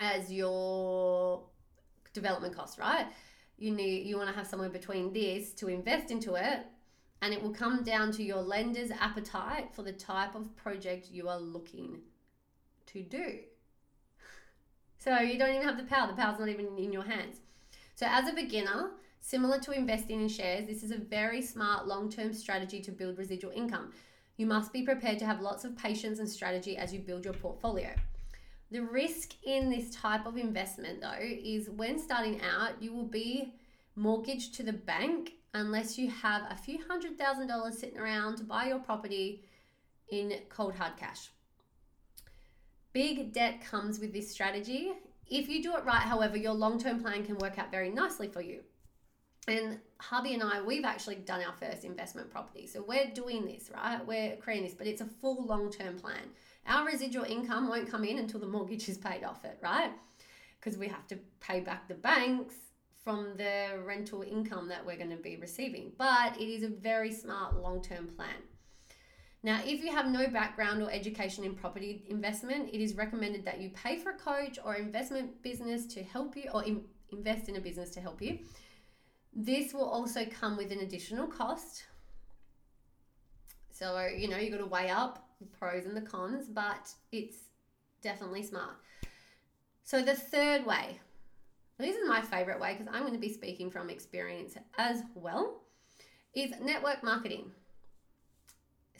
as 0.00 0.32
your 0.32 1.42
development 2.12 2.54
cost, 2.54 2.78
right? 2.78 3.06
You 3.58 3.70
need 3.70 4.06
you 4.06 4.16
want 4.16 4.28
to 4.28 4.34
have 4.34 4.46
somewhere 4.46 4.68
between 4.68 5.12
this 5.12 5.52
to 5.54 5.68
invest 5.68 6.10
into 6.10 6.34
it 6.34 6.66
and 7.22 7.32
it 7.32 7.42
will 7.42 7.52
come 7.52 7.82
down 7.82 8.12
to 8.12 8.22
your 8.22 8.42
lender's 8.42 8.90
appetite 8.90 9.74
for 9.74 9.82
the 9.82 9.92
type 9.92 10.34
of 10.34 10.54
project 10.56 11.08
you 11.10 11.28
are 11.28 11.40
looking 11.40 12.00
to 12.86 13.02
do. 13.02 13.38
So 14.98 15.18
you 15.18 15.38
don't 15.38 15.54
even 15.54 15.66
have 15.66 15.76
the 15.76 15.84
power, 15.84 16.08
the 16.08 16.14
power's 16.14 16.38
not 16.38 16.48
even 16.48 16.76
in 16.78 16.92
your 16.92 17.04
hands. 17.04 17.40
So, 17.94 18.06
as 18.08 18.28
a 18.28 18.34
beginner, 18.34 18.90
similar 19.20 19.58
to 19.60 19.72
investing 19.72 20.20
in 20.20 20.28
shares, 20.28 20.66
this 20.66 20.82
is 20.82 20.90
a 20.90 20.98
very 20.98 21.40
smart 21.40 21.86
long 21.86 22.10
term 22.10 22.32
strategy 22.34 22.80
to 22.80 22.90
build 22.90 23.16
residual 23.16 23.52
income. 23.52 23.92
You 24.36 24.46
must 24.46 24.72
be 24.72 24.82
prepared 24.82 25.18
to 25.20 25.26
have 25.26 25.40
lots 25.40 25.64
of 25.64 25.76
patience 25.78 26.18
and 26.18 26.28
strategy 26.28 26.76
as 26.76 26.92
you 26.92 26.98
build 26.98 27.24
your 27.24 27.34
portfolio. 27.34 27.94
The 28.70 28.82
risk 28.82 29.34
in 29.44 29.70
this 29.70 29.90
type 29.94 30.26
of 30.26 30.36
investment, 30.36 31.00
though, 31.00 31.18
is 31.20 31.70
when 31.70 31.98
starting 31.98 32.40
out, 32.42 32.82
you 32.82 32.92
will 32.92 33.06
be 33.06 33.54
mortgaged 33.94 34.54
to 34.54 34.62
the 34.62 34.72
bank 34.72 35.34
unless 35.54 35.96
you 35.96 36.10
have 36.10 36.42
a 36.50 36.56
few 36.56 36.84
hundred 36.86 37.18
thousand 37.18 37.46
dollars 37.46 37.78
sitting 37.78 37.98
around 37.98 38.36
to 38.36 38.44
buy 38.44 38.66
your 38.66 38.78
property 38.78 39.44
in 40.10 40.34
cold 40.48 40.74
hard 40.74 40.96
cash. 40.96 41.30
Big 42.92 43.32
debt 43.32 43.60
comes 43.64 43.98
with 44.00 44.12
this 44.12 44.30
strategy. 44.30 44.92
If 45.28 45.48
you 45.48 45.62
do 45.62 45.76
it 45.76 45.84
right, 45.84 46.02
however, 46.02 46.36
your 46.36 46.52
long 46.52 46.78
term 46.78 47.00
plan 47.00 47.24
can 47.24 47.38
work 47.38 47.58
out 47.58 47.70
very 47.70 47.90
nicely 47.90 48.28
for 48.28 48.40
you. 48.40 48.60
And 49.48 49.78
hubby 50.00 50.34
and 50.34 50.42
I, 50.42 50.60
we've 50.60 50.84
actually 50.84 51.16
done 51.16 51.40
our 51.42 51.52
first 51.52 51.84
investment 51.84 52.30
property. 52.30 52.66
So 52.66 52.84
we're 52.86 53.10
doing 53.14 53.46
this, 53.46 53.70
right? 53.72 54.04
We're 54.04 54.36
creating 54.36 54.64
this, 54.64 54.74
but 54.74 54.88
it's 54.88 55.00
a 55.00 55.06
full 55.06 55.46
long 55.46 55.70
term 55.70 55.98
plan. 55.98 56.30
Our 56.66 56.86
residual 56.86 57.24
income 57.24 57.68
won't 57.68 57.90
come 57.90 58.04
in 58.04 58.18
until 58.18 58.40
the 58.40 58.46
mortgage 58.46 58.88
is 58.88 58.98
paid 58.98 59.24
off 59.24 59.44
it, 59.44 59.58
right? 59.62 59.90
Because 60.58 60.78
we 60.78 60.88
have 60.88 61.06
to 61.08 61.18
pay 61.40 61.60
back 61.60 61.86
the 61.88 61.94
banks 61.94 62.54
from 63.04 63.36
the 63.36 63.80
rental 63.84 64.22
income 64.22 64.68
that 64.68 64.84
we're 64.84 64.96
going 64.96 65.10
to 65.10 65.16
be 65.16 65.36
receiving. 65.36 65.92
But 65.96 66.40
it 66.40 66.48
is 66.48 66.64
a 66.64 66.68
very 66.68 67.12
smart 67.12 67.62
long 67.62 67.80
term 67.80 68.08
plan. 68.08 68.42
Now, 69.44 69.60
if 69.64 69.84
you 69.84 69.92
have 69.92 70.06
no 70.06 70.26
background 70.26 70.82
or 70.82 70.90
education 70.90 71.44
in 71.44 71.54
property 71.54 72.04
investment, 72.08 72.70
it 72.72 72.82
is 72.82 72.96
recommended 72.96 73.44
that 73.44 73.60
you 73.60 73.70
pay 73.70 73.96
for 73.96 74.10
a 74.10 74.18
coach 74.18 74.58
or 74.64 74.74
investment 74.74 75.40
business 75.42 75.86
to 75.94 76.02
help 76.02 76.36
you 76.36 76.50
or 76.52 76.64
in, 76.64 76.82
invest 77.12 77.48
in 77.48 77.54
a 77.54 77.60
business 77.60 77.90
to 77.90 78.00
help 78.00 78.20
you. 78.20 78.40
This 79.32 79.72
will 79.72 79.88
also 79.88 80.24
come 80.24 80.56
with 80.56 80.72
an 80.72 80.80
additional 80.80 81.28
cost. 81.28 81.84
So, 83.70 84.04
you 84.06 84.26
know, 84.26 84.36
you've 84.36 84.50
got 84.50 84.58
to 84.58 84.66
weigh 84.66 84.90
up 84.90 85.25
the 85.40 85.46
pros 85.46 85.84
and 85.84 85.96
the 85.96 86.00
cons, 86.00 86.46
but 86.48 86.92
it's 87.12 87.36
definitely 88.02 88.42
smart. 88.42 88.76
So, 89.84 90.02
the 90.02 90.14
third 90.14 90.66
way, 90.66 91.00
this 91.78 91.96
is 91.96 92.08
my 92.08 92.22
favorite 92.22 92.60
way 92.60 92.76
because 92.76 92.92
I'm 92.92 93.02
going 93.02 93.14
to 93.14 93.18
be 93.18 93.32
speaking 93.32 93.70
from 93.70 93.90
experience 93.90 94.56
as 94.78 95.02
well, 95.14 95.60
is 96.34 96.52
network 96.60 97.02
marketing 97.02 97.50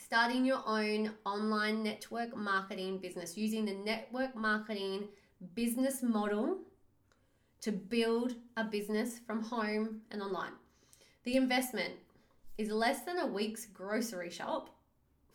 starting 0.07 0.45
your 0.45 0.63
own 0.67 1.11
online 1.25 1.83
network 1.83 2.37
marketing 2.37 2.99
business 2.99 3.37
using 3.37 3.65
the 3.65 3.75
network 3.75 4.37
marketing 4.37 5.09
business 5.55 6.01
model 6.01 6.59
to 7.61 7.73
build 7.73 8.35
a 8.57 8.63
business 8.63 9.19
from 9.27 9.43
home 9.43 10.01
and 10.13 10.23
online. 10.23 10.53
The 11.25 11.35
investment 11.35 11.95
is 12.57 12.71
less 12.71 13.01
than 13.01 13.19
a 13.19 13.27
week's 13.27 13.67
grocery 13.67 14.31
shop, 14.31 14.71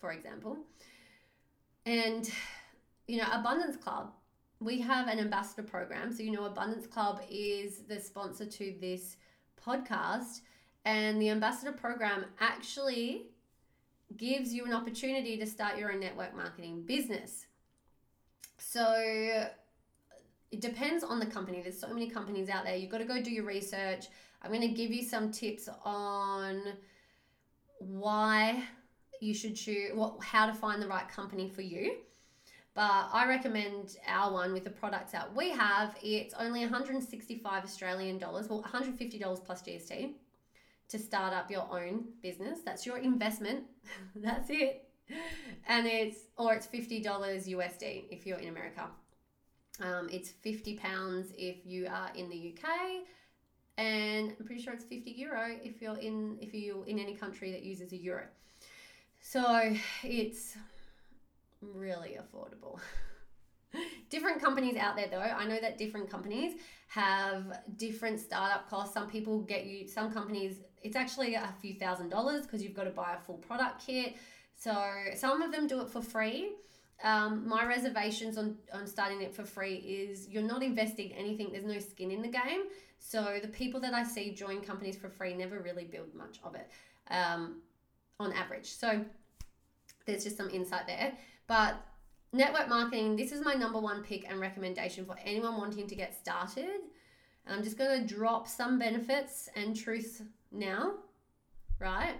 for 0.02 0.12
example. 0.12 0.58
And, 1.86 2.30
you 3.08 3.18
know, 3.18 3.28
Abundance 3.32 3.78
Club, 3.78 4.12
we 4.60 4.82
have 4.82 5.08
an 5.08 5.20
ambassador 5.20 5.64
program. 5.64 6.12
So, 6.12 6.24
you 6.24 6.32
know, 6.32 6.46
Abundance 6.46 6.88
Club 6.88 7.22
is 7.30 7.84
the 7.88 8.00
sponsor 8.00 8.46
to 8.46 8.76
this 8.82 9.16
podcast. 9.66 10.42
And 10.84 11.22
the 11.22 11.30
ambassador 11.30 11.72
program 11.72 12.26
actually 12.40 13.28
gives 14.18 14.54
you 14.54 14.66
an 14.66 14.74
opportunity 14.74 15.38
to 15.38 15.46
start 15.46 15.78
your 15.78 15.92
own 15.92 16.00
network 16.00 16.36
marketing 16.36 16.84
business. 16.86 17.46
So 18.58 18.94
it 20.52 20.60
depends 20.60 21.04
on 21.04 21.20
the 21.20 21.26
company. 21.26 21.62
There's 21.62 21.80
so 21.80 21.88
many 21.88 22.10
companies 22.10 22.50
out 22.50 22.66
there. 22.66 22.76
You've 22.76 22.92
got 22.92 22.98
to 22.98 23.06
go 23.06 23.22
do 23.22 23.32
your 23.32 23.46
research. 23.46 24.08
I'm 24.42 24.52
going 24.52 24.62
to 24.62 24.68
give 24.68 24.92
you 24.92 25.04
some 25.04 25.32
tips 25.32 25.70
on 25.86 26.62
why 27.80 28.64
you 29.22 29.34
should 29.34 29.56
choose 29.56 29.92
what 29.94 30.24
how 30.24 30.46
to 30.46 30.54
find 30.54 30.82
the 30.82 30.88
right 30.88 31.08
company 31.08 31.48
for 31.48 31.62
you. 31.62 31.98
But 32.74 33.10
I 33.12 33.28
recommend 33.28 33.98
our 34.08 34.32
one 34.32 34.54
with 34.54 34.64
the 34.64 34.70
products 34.70 35.12
that 35.12 35.36
we 35.36 35.50
have. 35.52 35.96
It's 36.02 36.34
only 36.36 36.62
165 36.62 37.64
Australian 37.64 38.18
dollars, 38.18 38.48
well, 38.50 38.62
150 38.62 39.20
dollars 39.20 39.40
plus 39.40 39.62
GST 39.62 40.14
to 40.90 41.00
start 41.00 41.34
up 41.34 41.52
your 41.52 41.68
own 41.72 42.06
business. 42.22 42.60
That's 42.66 42.86
your 42.86 42.98
investment. 42.98 43.64
That's 44.16 44.50
it. 44.50 44.88
And 45.68 45.86
it's, 45.86 46.20
or 46.38 46.54
it's 46.54 46.68
$50 46.68 47.04
USD 47.04 48.06
if 48.10 48.26
you're 48.26 48.40
in 48.40 48.50
America. 48.50 48.88
Um, 49.82 50.10
it's 50.12 50.30
50 50.30 50.78
pounds 50.78 51.34
if 51.38 51.66
you 51.66 51.88
are 51.88 52.12
in 52.16 52.30
the 52.30 52.54
UK. 52.54 52.70
And 53.78 54.34
I'm 54.38 54.46
pretty 54.46 54.62
sure 54.62 54.74
it's 54.74 54.84
50 54.84 55.12
euro 55.12 55.56
if 55.64 55.82
you're 55.82 55.98
in 55.98 56.38
if 56.42 56.54
you're 56.54 56.86
in 56.86 57.00
any 57.00 57.16
country 57.16 57.52
that 57.52 57.64
uses 57.64 57.94
a 57.94 57.98
euro. 57.98 58.26
So 59.22 59.74
it's 60.04 60.58
really 61.62 62.18
affordable. 62.20 62.80
different 64.10 64.42
companies 64.42 64.76
out 64.78 64.96
there 64.96 65.08
though. 65.10 65.20
I 65.20 65.46
know 65.48 65.60
that 65.60 65.78
different 65.78 66.10
companies 66.10 66.56
have 66.88 67.60
different 67.78 68.20
startup 68.20 68.70
costs. 68.70 68.94
Some 68.94 69.10
people 69.10 69.40
get 69.40 69.66
you 69.66 69.88
some 69.88 70.12
companies 70.12 70.58
it's 70.84 70.96
actually 70.96 71.36
a 71.36 71.54
few 71.62 71.76
thousand 71.76 72.10
dollars 72.10 72.44
because 72.44 72.64
you've 72.64 72.74
got 72.74 72.86
to 72.86 72.90
buy 72.90 73.16
a 73.18 73.20
full 73.22 73.38
product 73.38 73.86
kit. 73.86 74.16
So 74.56 74.76
some 75.16 75.42
of 75.42 75.52
them 75.52 75.68
do 75.68 75.82
it 75.82 75.90
for 75.90 76.02
free. 76.02 76.54
Um, 77.04 77.48
my 77.48 77.66
reservations 77.66 78.38
on, 78.38 78.58
on 78.74 78.86
starting 78.86 79.22
it 79.22 79.34
for 79.34 79.44
free 79.44 79.76
is 79.76 80.28
you're 80.28 80.44
not 80.44 80.62
investing 80.62 81.12
anything. 81.14 81.52
There's 81.52 81.66
no 81.66 81.80
skin 81.80 82.12
in 82.12 82.22
the 82.22 82.28
game. 82.28 82.64
So 83.00 83.40
the 83.42 83.48
people 83.48 83.80
that 83.82 83.94
i 83.96 84.04
see 84.04 84.32
join 84.34 84.62
companies 84.62 84.96
for 84.96 85.10
free 85.10 85.34
never 85.34 85.60
really 85.60 85.86
build 85.86 86.14
much 86.14 86.40
of 86.44 86.54
it. 86.56 86.70
Um, 87.10 87.62
on 88.22 88.34
average 88.34 88.68
so 88.68 89.04
there's 90.06 90.24
just 90.24 90.38
some 90.38 90.50
insight 90.50 90.88
there 90.88 91.14
but 91.48 91.76
network 92.34 92.70
marketing, 92.70 93.16
this 93.16 93.32
is 93.32 93.44
my 93.44 93.54
number 93.54 93.80
one 93.80 94.04
pick 94.04 94.30
and 94.30 94.40
recommendation 94.40 95.06
for 95.06 95.16
anyone 95.24 95.58
wanting 95.58 95.88
to 95.88 95.96
get 95.96 96.18
started. 96.18 96.80
And 97.46 97.56
I'm 97.56 97.64
just 97.64 97.78
going 97.78 98.00
to 98.00 98.14
drop 98.14 98.48
some 98.48 98.80
benefits 98.80 99.50
and 99.56 99.76
truths 99.76 100.22
now, 100.52 100.94
right? 101.80 102.16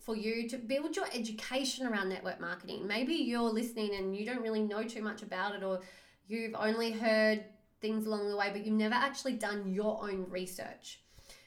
For 0.00 0.14
you 0.14 0.48
to 0.48 0.58
build 0.58 0.94
your 0.94 1.06
education 1.12 1.86
around 1.86 2.08
network 2.08 2.40
marketing. 2.40 2.86
Maybe 2.86 3.14
you're 3.14 3.40
listening 3.40 3.94
and 3.96 4.16
you 4.16 4.24
don't 4.24 4.42
really 4.42 4.62
know 4.62 4.84
too 4.84 5.02
much 5.02 5.22
about 5.22 5.54
it, 5.54 5.62
or 5.62 5.80
you've 6.28 6.54
only 6.54 6.92
heard 6.92 7.44
things 7.80 8.06
along 8.06 8.28
the 8.28 8.36
way, 8.36 8.50
but 8.52 8.64
you've 8.64 8.76
never 8.76 8.94
actually 8.94 9.34
done 9.34 9.72
your 9.72 10.02
own 10.02 10.26
research. 10.28 11.00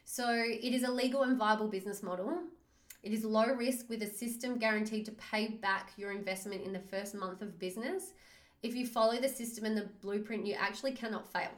So, 0.04 0.28
it 0.34 0.74
is 0.74 0.84
a 0.84 0.92
legal 0.92 1.22
and 1.22 1.38
viable 1.38 1.68
business 1.68 2.02
model 2.02 2.40
it 3.02 3.14
is 3.14 3.24
low 3.24 3.48
risk 3.54 3.90
with 3.90 4.04
a 4.04 4.08
system 4.08 4.58
guaranteed 4.58 5.06
to 5.06 5.12
pay 5.14 5.48
back 5.48 5.92
your 5.96 6.12
investment 6.12 6.66
in 6.66 6.74
the 6.74 6.80
first 6.80 7.16
month 7.16 7.42
of 7.42 7.58
business. 7.58 8.14
If 8.62 8.76
you 8.76 8.86
follow 8.86 9.20
the 9.20 9.30
system 9.30 9.66
and 9.66 9.78
the 9.78 9.90
blueprint, 10.02 10.46
you 10.46 10.56
actually 10.56 10.92
cannot 10.92 11.32
fail. 11.32 11.52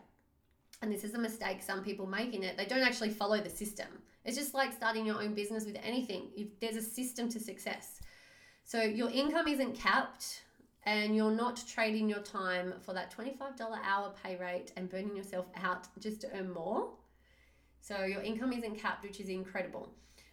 And 0.81 0.91
this 0.91 1.03
is 1.03 1.13
a 1.13 1.19
mistake 1.19 1.61
some 1.61 1.83
people 1.83 2.05
make 2.05 2.33
in 2.33 2.43
it. 2.43 2.57
They 2.57 2.65
don't 2.65 2.83
actually 2.83 3.09
follow 3.09 3.39
the 3.39 3.49
system. 3.49 3.87
It's 4.23 4.37
just 4.37 4.53
like 4.53 4.71
starting 4.71 5.05
your 5.05 5.21
own 5.21 5.33
business 5.33 5.65
with 5.65 5.77
anything. 5.83 6.29
If 6.35 6.59
there's 6.59 6.75
a 6.75 6.81
system 6.81 7.27
to 7.29 7.39
success. 7.39 7.99
So 8.63 8.81
your 8.81 9.09
income 9.09 9.47
isn't 9.47 9.75
capped 9.75 10.43
and 10.83 11.15
you're 11.15 11.31
not 11.31 11.63
trading 11.67 12.07
your 12.09 12.21
time 12.21 12.73
for 12.81 12.93
that 12.93 13.15
$25 13.15 13.59
hour 13.83 14.13
pay 14.23 14.35
rate 14.37 14.71
and 14.75 14.89
burning 14.89 15.15
yourself 15.15 15.45
out 15.55 15.87
just 15.99 16.21
to 16.21 16.37
earn 16.37 16.51
more. 16.51 16.89
So 17.81 18.03
your 18.03 18.21
income 18.21 18.53
isn't 18.53 18.79
capped, 18.79 19.03
which 19.03 19.19
is 19.19 19.29
incredible. 19.29 19.89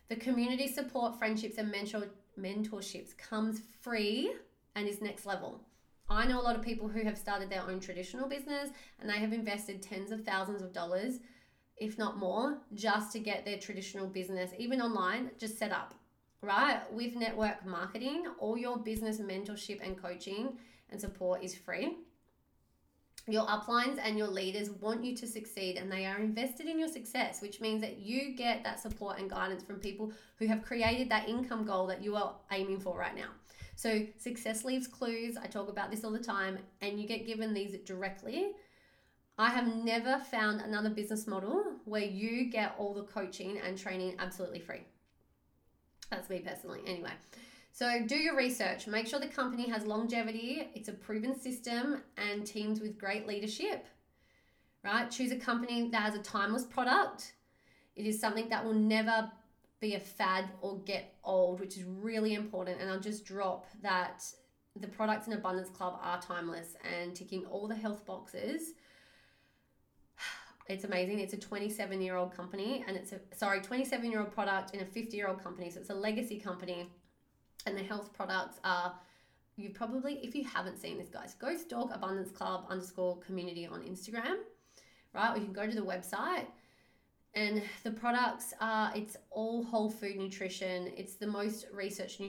The 0.09 0.17
community 0.17 0.69
support, 0.69 1.19
friendships, 1.19 1.59
and 1.59 1.71
mentor, 1.71 2.09
mentorships 2.39 3.17
comes 3.17 3.61
free 3.81 4.33
and 4.75 4.89
is 4.89 5.03
next 5.03 5.27
level. 5.27 5.61
I 6.09 6.27
know 6.27 6.41
a 6.41 6.43
lot 6.43 6.57
of 6.57 6.63
people 6.63 6.89
who 6.89 7.03
have 7.05 7.19
started 7.19 7.51
their 7.51 7.63
own 7.63 7.81
traditional 7.81 8.27
business 8.27 8.71
and 8.99 9.11
they 9.11 9.19
have 9.19 9.35
invested 9.35 9.83
tens 9.83 10.11
of 10.11 10.25
thousands 10.25 10.63
of 10.63 10.73
dollars, 10.73 11.21
if 11.77 11.99
not 11.99 12.17
more, 12.17 12.59
just 12.73 13.13
to 13.13 13.19
get 13.19 13.45
their 13.45 13.59
traditional 13.59 14.07
business, 14.07 14.53
even 14.59 14.81
online, 14.81 15.31
just 15.37 15.59
set 15.59 15.73
up, 15.73 15.93
right? 16.41 16.81
With 16.91 17.15
network 17.15 17.67
marketing, 17.67 18.25
all 18.39 18.57
your 18.57 18.79
business 18.79 19.21
mentorship 19.21 19.87
and 19.87 20.01
coaching 20.01 20.57
and 20.89 20.99
support 20.99 21.43
is 21.45 21.55
free. 21.55 21.99
Your 23.29 23.47
uplines 23.47 23.99
and 24.03 24.17
your 24.17 24.27
leaders 24.27 24.71
want 24.71 25.05
you 25.05 25.15
to 25.17 25.27
succeed 25.27 25.77
and 25.77 25.93
they 25.93 26.07
are 26.07 26.19
invested 26.19 26.67
in 26.67 26.79
your 26.79 26.89
success, 26.89 27.43
which 27.43 27.61
means 27.61 27.83
that 27.83 27.99
you 27.99 28.35
get 28.35 28.65
that 28.65 28.81
support 28.81 29.19
and 29.19 29.29
guidance 29.29 29.63
from 29.63 29.77
people 29.77 30.13
who 30.39 30.47
have 30.47 30.65
created 30.65 31.11
that 31.11 31.29
income 31.29 31.67
goal 31.67 31.87
that 31.89 32.03
you 32.03 32.17
are 32.17 32.35
aiming 32.53 32.81
for 32.81 32.97
right 32.99 33.15
now. 33.15 33.29
So, 33.77 34.07
success 34.19 34.65
leaves 34.65 34.89
clues. 34.89 35.37
I 35.37 35.47
talk 35.47 35.69
about 35.69 35.91
this 35.93 36.03
all 36.03 36.11
the 36.11 36.19
time, 36.19 36.59
and 36.81 37.01
you 37.01 37.07
get 37.07 37.27
given 37.27 37.55
these 37.55 37.77
directly. 37.85 38.53
I 39.39 39.51
have 39.51 39.73
never 39.73 40.19
found 40.19 40.63
another 40.63 40.91
business 40.91 41.29
model 41.29 41.65
where 41.85 42.03
you 42.03 42.51
get 42.51 42.75
all 42.77 42.93
the 42.93 43.05
coaching 43.05 43.61
and 43.65 43.79
training 43.79 44.17
absolutely 44.19 44.59
free. 44.59 44.81
That's 46.11 46.29
me 46.29 46.41
personally, 46.41 46.81
anyway. 46.87 47.13
So 47.79 48.03
do 48.05 48.17
your 48.17 48.35
research. 48.35 48.89
Make 48.89 49.07
sure 49.07 49.21
the 49.21 49.29
company 49.29 49.69
has 49.69 49.87
longevity, 49.87 50.69
it's 50.75 50.89
a 50.89 50.93
proven 50.93 51.39
system, 51.39 52.03
and 52.17 52.45
teams 52.45 52.81
with 52.81 52.99
great 52.99 53.25
leadership. 53.29 53.87
Right? 54.83 55.09
Choose 55.09 55.31
a 55.31 55.37
company 55.37 55.89
that 55.91 56.03
has 56.03 56.17
a 56.17 56.19
timeless 56.19 56.65
product. 56.65 57.35
It 57.95 58.05
is 58.05 58.21
something 58.21 58.49
that 58.49 58.65
will 58.65 58.75
never 58.75 59.31
be 59.79 59.95
a 59.95 60.01
fad 60.01 60.47
or 60.61 60.81
get 60.81 61.15
old, 61.23 61.61
which 61.61 61.77
is 61.77 61.85
really 61.85 62.35
important. 62.35 62.81
And 62.81 62.91
I'll 62.91 62.99
just 62.99 63.25
drop 63.25 63.67
that 63.81 64.25
the 64.75 64.89
products 64.89 65.29
in 65.29 65.35
Abundance 65.35 65.71
Club 65.71 66.01
are 66.03 66.21
timeless 66.21 66.75
and 66.83 67.15
ticking 67.15 67.47
all 67.47 67.69
the 67.69 67.77
health 67.77 68.05
boxes. 68.05 68.73
It's 70.69 70.85
amazing. 70.85 71.21
It's 71.21 71.33
a 71.33 71.39
27 71.39 72.03
year 72.03 72.17
old 72.17 72.37
company 72.37 72.85
and 72.87 72.97
it's 72.97 73.13
a, 73.13 73.21
sorry, 73.35 73.61
27 73.61 74.11
year 74.11 74.21
old 74.21 74.33
product 74.33 74.75
in 74.75 74.81
a 74.81 74.85
50 74.85 75.17
year 75.17 75.29
old 75.29 75.43
company. 75.43 75.71
So 75.71 75.81
it's 75.81 75.91
a 75.91 75.95
legacy 75.95 76.39
company. 76.41 76.91
And 77.69 77.77
the 77.77 77.83
health 77.83 78.13
products 78.15 78.59
are, 78.65 78.95
you 79.57 79.71
probably, 79.71 80.15
if 80.23 80.35
you 80.35 80.45
haven't 80.45 80.81
seen 80.81 80.97
this, 80.97 81.09
guys, 81.09 81.35
go 81.35 81.55
stalk 81.55 81.95
Abundance 81.95 82.31
Club 82.31 82.65
underscore 82.71 83.19
community 83.19 83.67
on 83.67 83.83
Instagram, 83.83 84.37
right? 85.15 85.35
Or 85.35 85.39
you 85.39 85.45
can 85.45 85.53
go 85.53 85.67
to 85.67 85.75
the 85.75 85.85
website. 85.85 86.47
And 87.35 87.63
the 87.85 87.91
products 87.91 88.55
are 88.61 88.91
it's 88.97 89.17
all 89.31 89.63
whole 89.63 89.91
food 89.91 90.17
nutrition. 90.17 90.91
It's 90.97 91.17
the 91.17 91.27
most 91.27 91.67
researched 91.73 92.21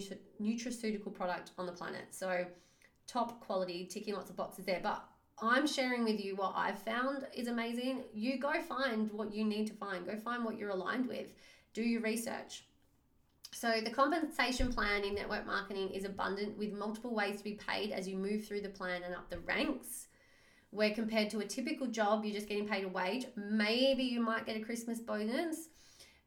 nutraceutical 0.42 1.14
product 1.14 1.52
on 1.58 1.66
the 1.66 1.72
planet. 1.72 2.08
So 2.12 2.46
top 3.08 3.40
quality 3.40 3.86
ticking 3.86 4.14
lots 4.14 4.30
of 4.30 4.36
boxes 4.36 4.66
there. 4.66 4.82
But 4.84 5.04
i'm 5.42 5.66
sharing 5.66 6.04
with 6.04 6.20
you 6.20 6.36
what 6.36 6.52
i've 6.58 6.78
found 6.80 7.26
is 7.34 7.48
amazing. 7.48 8.04
You 8.14 8.38
go 8.40 8.62
find 8.62 9.10
what 9.14 9.34
you 9.34 9.46
need 9.46 9.68
to 9.68 9.74
find. 9.74 10.06
Go 10.06 10.18
find 10.18 10.44
what 10.44 10.58
you're 10.58 10.72
aligned 10.72 11.08
with. 11.08 11.28
Do 11.74 11.82
your 11.82 12.02
research 12.02 12.66
so 13.52 13.82
the 13.84 13.90
compensation 13.90 14.72
plan 14.72 15.04
in 15.04 15.16
network 15.16 15.46
marketing 15.46 15.90
is 15.90 16.06
abundant 16.06 16.58
with 16.58 16.72
multiple 16.72 17.14
ways 17.14 17.38
to 17.38 17.44
be 17.44 17.54
paid 17.54 17.92
as 17.92 18.08
you 18.08 18.16
move 18.16 18.46
through 18.46 18.62
the 18.62 18.70
plan 18.70 19.04
and 19.04 19.16
up 19.16 19.30
the 19.30 19.40
ranks 19.40 20.08
where 20.72 20.92
compared 20.92 21.30
to 21.32 21.40
a 21.40 21.46
typical 21.46 21.88
job, 21.88 22.24
you're 22.24 22.34
just 22.34 22.48
getting 22.48 22.68
paid 22.68 22.86
a 22.86 22.88
wage. 22.88 23.26
Maybe 23.36 24.04
you 24.04 24.22
might 24.22 24.46
get 24.46 24.56
a 24.56 24.60
Christmas 24.60 25.00
bonus. 25.00 25.70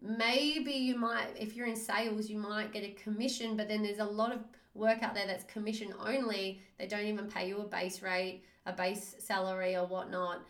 Maybe 0.01 0.73
you 0.73 0.97
might, 0.97 1.29
if 1.39 1.55
you're 1.55 1.69
in 1.69 1.77
sales, 1.77 2.29
you 2.29 2.39
might 2.39 2.73
get 2.73 2.83
a 2.83 2.91
commission, 2.91 3.57
but 3.57 3.69
then 3.69 3.83
there's 3.83 4.01
a 4.01 4.05
lot 4.05 4.33
of 4.33 4.41
work 4.75 5.03
out 5.03 5.15
there 5.15 5.27
that's 5.27 5.45
commission 5.45 5.95
only. 6.05 6.61
They 6.79 6.87
don't 6.87 7.05
even 7.05 7.29
pay 7.29 7.49
you 7.49 7.59
a 7.59 7.65
base 7.65 8.03
rate, 8.03 8.43
a 8.67 8.73
base 8.73 9.15
salary, 9.21 9.77
or 9.77 9.87
whatnot. 9.87 10.41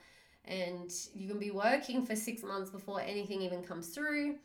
And 0.47 0.91
you 1.15 1.29
can 1.29 1.39
be 1.39 1.51
working 1.51 2.07
for 2.07 2.17
six 2.17 2.43
months 2.43 2.71
before 2.71 3.03
anything 3.03 3.43
even 3.43 3.63
comes 3.63 3.89
through. 3.89 4.37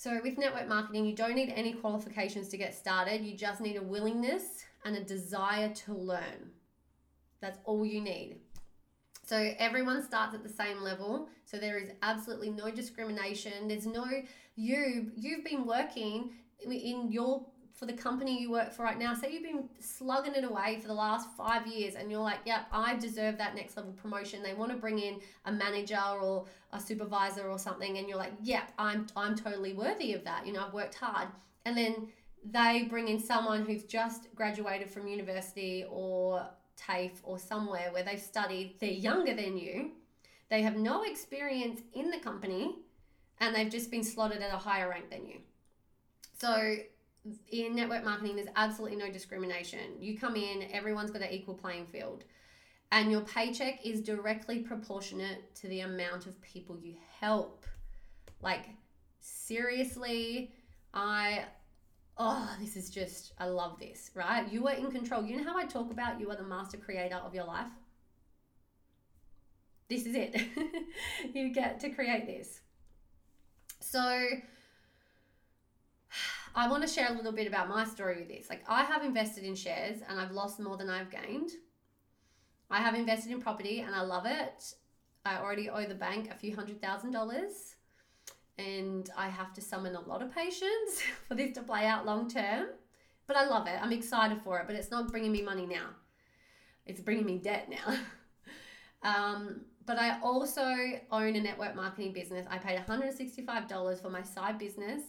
So, 0.00 0.18
with 0.22 0.38
network 0.38 0.66
marketing, 0.66 1.04
you 1.04 1.14
don't 1.14 1.34
need 1.34 1.52
any 1.54 1.74
qualifications 1.74 2.48
to 2.48 2.56
get 2.56 2.74
started. 2.74 3.20
You 3.20 3.36
just 3.36 3.60
need 3.60 3.76
a 3.76 3.82
willingness 3.82 4.64
and 4.86 4.96
a 4.96 5.04
desire 5.04 5.68
to 5.84 5.92
learn. 5.92 6.52
That's 7.42 7.58
all 7.66 7.84
you 7.84 8.00
need. 8.00 8.38
So 9.26 9.52
everyone 9.58 10.02
starts 10.02 10.34
at 10.34 10.42
the 10.42 10.48
same 10.48 10.80
level. 10.80 11.28
So 11.44 11.58
there 11.58 11.76
is 11.76 11.90
absolutely 12.00 12.48
no 12.48 12.70
discrimination. 12.70 13.68
There's 13.68 13.84
no 13.84 14.06
you 14.56 15.12
you've 15.16 15.44
been 15.44 15.66
working 15.66 16.30
in 16.64 17.12
your 17.12 17.44
for 17.80 17.86
the 17.86 17.94
company 17.94 18.38
you 18.38 18.50
work 18.50 18.72
for 18.74 18.82
right 18.82 18.98
now. 18.98 19.14
Say 19.14 19.32
you've 19.32 19.42
been 19.42 19.66
slugging 19.80 20.34
it 20.34 20.44
away 20.44 20.78
for 20.82 20.86
the 20.86 20.94
last 20.94 21.30
five 21.34 21.66
years 21.66 21.94
and 21.94 22.10
you're 22.10 22.20
like, 22.20 22.40
yep, 22.44 22.66
I 22.70 22.94
deserve 22.96 23.38
that 23.38 23.54
next 23.54 23.74
level 23.74 23.92
promotion. 23.92 24.42
They 24.42 24.52
want 24.52 24.70
to 24.70 24.76
bring 24.76 24.98
in 24.98 25.18
a 25.46 25.52
manager 25.52 25.98
or 26.20 26.44
a 26.74 26.78
supervisor 26.78 27.48
or 27.48 27.58
something, 27.58 27.96
and 27.96 28.06
you're 28.06 28.18
like, 28.18 28.34
yep, 28.42 28.70
I'm 28.78 29.06
I'm 29.16 29.34
totally 29.34 29.72
worthy 29.72 30.12
of 30.12 30.24
that. 30.24 30.46
You 30.46 30.52
know, 30.52 30.66
I've 30.66 30.74
worked 30.74 30.94
hard. 30.94 31.28
And 31.64 31.74
then 31.74 32.08
they 32.44 32.86
bring 32.88 33.08
in 33.08 33.18
someone 33.18 33.64
who's 33.64 33.84
just 33.84 34.28
graduated 34.34 34.90
from 34.90 35.08
university 35.08 35.86
or 35.90 36.46
TAFE 36.76 37.20
or 37.22 37.38
somewhere 37.38 37.88
where 37.92 38.02
they've 38.02 38.20
studied, 38.20 38.76
they're 38.78 38.90
younger 38.90 39.34
than 39.34 39.56
you, 39.56 39.92
they 40.50 40.60
have 40.62 40.76
no 40.76 41.02
experience 41.04 41.80
in 41.94 42.10
the 42.10 42.18
company, 42.18 42.76
and 43.38 43.54
they've 43.54 43.70
just 43.70 43.90
been 43.90 44.04
slotted 44.04 44.42
at 44.42 44.52
a 44.52 44.58
higher 44.58 44.88
rank 44.88 45.10
than 45.10 45.26
you. 45.26 45.38
So, 46.38 46.76
in 47.50 47.74
network 47.74 48.04
marketing, 48.04 48.36
there's 48.36 48.48
absolutely 48.56 48.96
no 48.96 49.10
discrimination. 49.10 49.80
You 49.98 50.18
come 50.18 50.36
in, 50.36 50.68
everyone's 50.72 51.10
got 51.10 51.22
an 51.22 51.30
equal 51.30 51.54
playing 51.54 51.86
field, 51.86 52.24
and 52.92 53.10
your 53.10 53.20
paycheck 53.22 53.84
is 53.84 54.00
directly 54.00 54.60
proportionate 54.60 55.54
to 55.56 55.68
the 55.68 55.80
amount 55.80 56.26
of 56.26 56.40
people 56.42 56.78
you 56.78 56.94
help. 57.20 57.64
Like, 58.40 58.66
seriously, 59.20 60.52
I 60.94 61.44
oh, 62.20 62.54
this 62.60 62.76
is 62.76 62.90
just, 62.90 63.32
I 63.38 63.46
love 63.46 63.78
this, 63.78 64.10
right? 64.14 64.46
You 64.52 64.68
are 64.68 64.74
in 64.74 64.90
control. 64.90 65.24
You 65.24 65.38
know 65.38 65.44
how 65.44 65.56
I 65.56 65.64
talk 65.64 65.90
about 65.90 66.20
you 66.20 66.30
are 66.30 66.36
the 66.36 66.44
master 66.44 66.76
creator 66.76 67.16
of 67.16 67.34
your 67.34 67.44
life? 67.44 67.70
This 69.88 70.04
is 70.04 70.14
it. 70.14 70.36
you 71.34 71.52
get 71.52 71.80
to 71.80 71.88
create 71.88 72.26
this. 72.26 72.60
So, 73.80 74.26
I 76.54 76.68
want 76.68 76.82
to 76.82 76.92
share 76.92 77.08
a 77.08 77.12
little 77.12 77.32
bit 77.32 77.46
about 77.46 77.68
my 77.68 77.84
story 77.84 78.18
with 78.18 78.28
this. 78.28 78.50
Like, 78.50 78.64
I 78.68 78.84
have 78.84 79.04
invested 79.04 79.44
in 79.44 79.54
shares 79.54 79.98
and 80.08 80.18
I've 80.18 80.32
lost 80.32 80.58
more 80.58 80.76
than 80.76 80.90
I've 80.90 81.10
gained. 81.10 81.50
I 82.70 82.80
have 82.80 82.94
invested 82.94 83.32
in 83.32 83.40
property 83.40 83.80
and 83.80 83.94
I 83.94 84.02
love 84.02 84.26
it. 84.26 84.74
I 85.24 85.38
already 85.38 85.68
owe 85.68 85.84
the 85.84 85.94
bank 85.94 86.30
a 86.30 86.34
few 86.34 86.54
hundred 86.54 86.80
thousand 86.80 87.12
dollars 87.12 87.76
and 88.58 89.08
I 89.16 89.28
have 89.28 89.52
to 89.54 89.60
summon 89.60 89.94
a 89.94 90.00
lot 90.00 90.22
of 90.22 90.34
patience 90.34 91.02
for 91.28 91.34
this 91.34 91.54
to 91.54 91.62
play 91.62 91.86
out 91.86 92.06
long 92.06 92.28
term. 92.28 92.66
But 93.26 93.36
I 93.36 93.46
love 93.46 93.66
it. 93.68 93.78
I'm 93.80 93.92
excited 93.92 94.40
for 94.42 94.58
it, 94.58 94.66
but 94.66 94.74
it's 94.74 94.90
not 94.90 95.10
bringing 95.10 95.30
me 95.30 95.42
money 95.42 95.66
now. 95.66 95.90
It's 96.84 97.00
bringing 97.00 97.26
me 97.26 97.38
debt 97.38 97.68
now. 97.70 97.96
um, 99.02 99.60
but 99.86 99.98
I 99.98 100.20
also 100.20 100.64
own 101.12 101.36
a 101.36 101.40
network 101.40 101.76
marketing 101.76 102.12
business. 102.12 102.46
I 102.50 102.58
paid 102.58 102.78
$165 102.80 104.02
for 104.02 104.10
my 104.10 104.22
side 104.22 104.58
business, 104.58 105.02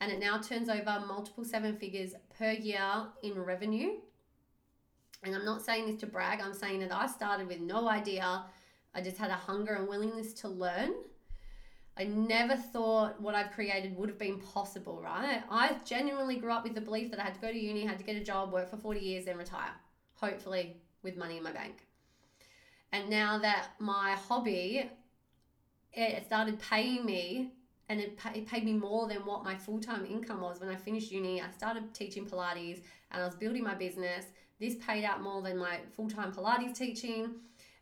and 0.00 0.12
it 0.12 0.20
now 0.20 0.38
turns 0.38 0.68
over 0.68 1.04
multiple 1.06 1.44
seven 1.44 1.76
figures 1.76 2.14
per 2.38 2.52
year 2.52 3.06
in 3.22 3.34
revenue. 3.34 3.92
And 5.24 5.34
I'm 5.34 5.44
not 5.44 5.62
saying 5.62 5.86
this 5.86 6.00
to 6.00 6.06
brag, 6.06 6.40
I'm 6.40 6.54
saying 6.54 6.80
that 6.80 6.92
I 6.92 7.06
started 7.06 7.48
with 7.48 7.60
no 7.60 7.88
idea. 7.88 8.44
I 8.94 9.00
just 9.00 9.18
had 9.18 9.30
a 9.30 9.34
hunger 9.34 9.74
and 9.74 9.88
willingness 9.88 10.32
to 10.34 10.48
learn 10.48 10.92
I 11.98 12.04
never 12.04 12.54
thought 12.54 13.20
what 13.20 13.34
I've 13.34 13.50
created 13.50 13.96
would 13.96 14.08
have 14.08 14.18
been 14.18 14.38
possible, 14.38 15.00
right? 15.02 15.42
I 15.50 15.76
genuinely 15.84 16.36
grew 16.36 16.52
up 16.52 16.62
with 16.62 16.74
the 16.74 16.80
belief 16.80 17.10
that 17.10 17.18
I 17.18 17.24
had 17.24 17.34
to 17.34 17.40
go 17.40 17.50
to 17.50 17.58
uni, 17.58 17.84
had 17.84 17.98
to 17.98 18.04
get 18.04 18.14
a 18.14 18.22
job, 18.22 18.52
work 18.52 18.70
for 18.70 18.76
40 18.76 19.00
years, 19.00 19.24
then 19.24 19.36
retire, 19.36 19.72
hopefully 20.14 20.76
with 21.02 21.16
money 21.16 21.38
in 21.38 21.42
my 21.42 21.50
bank. 21.50 21.88
And 22.92 23.10
now 23.10 23.38
that 23.38 23.70
my 23.80 24.12
hobby, 24.12 24.88
eh, 25.94 26.06
it 26.06 26.24
started 26.26 26.60
paying 26.60 27.04
me 27.04 27.50
and 27.88 28.00
it, 28.00 28.18
it 28.34 28.46
paid 28.46 28.64
me 28.64 28.74
more 28.74 29.08
than 29.08 29.24
what 29.24 29.44
my 29.44 29.56
full-time 29.56 30.04
income 30.06 30.40
was 30.40 30.60
when 30.60 30.68
I 30.68 30.76
finished 30.76 31.10
uni. 31.10 31.40
I 31.40 31.50
started 31.50 31.94
teaching 31.94 32.26
Pilates 32.26 32.82
and 33.10 33.22
I 33.22 33.26
was 33.26 33.34
building 33.34 33.64
my 33.64 33.74
business. 33.74 34.26
This 34.60 34.74
paid 34.76 35.04
out 35.04 35.22
more 35.22 35.40
than 35.40 35.56
my 35.56 35.78
full-time 35.96 36.32
Pilates 36.32 36.76
teaching. 36.76 37.30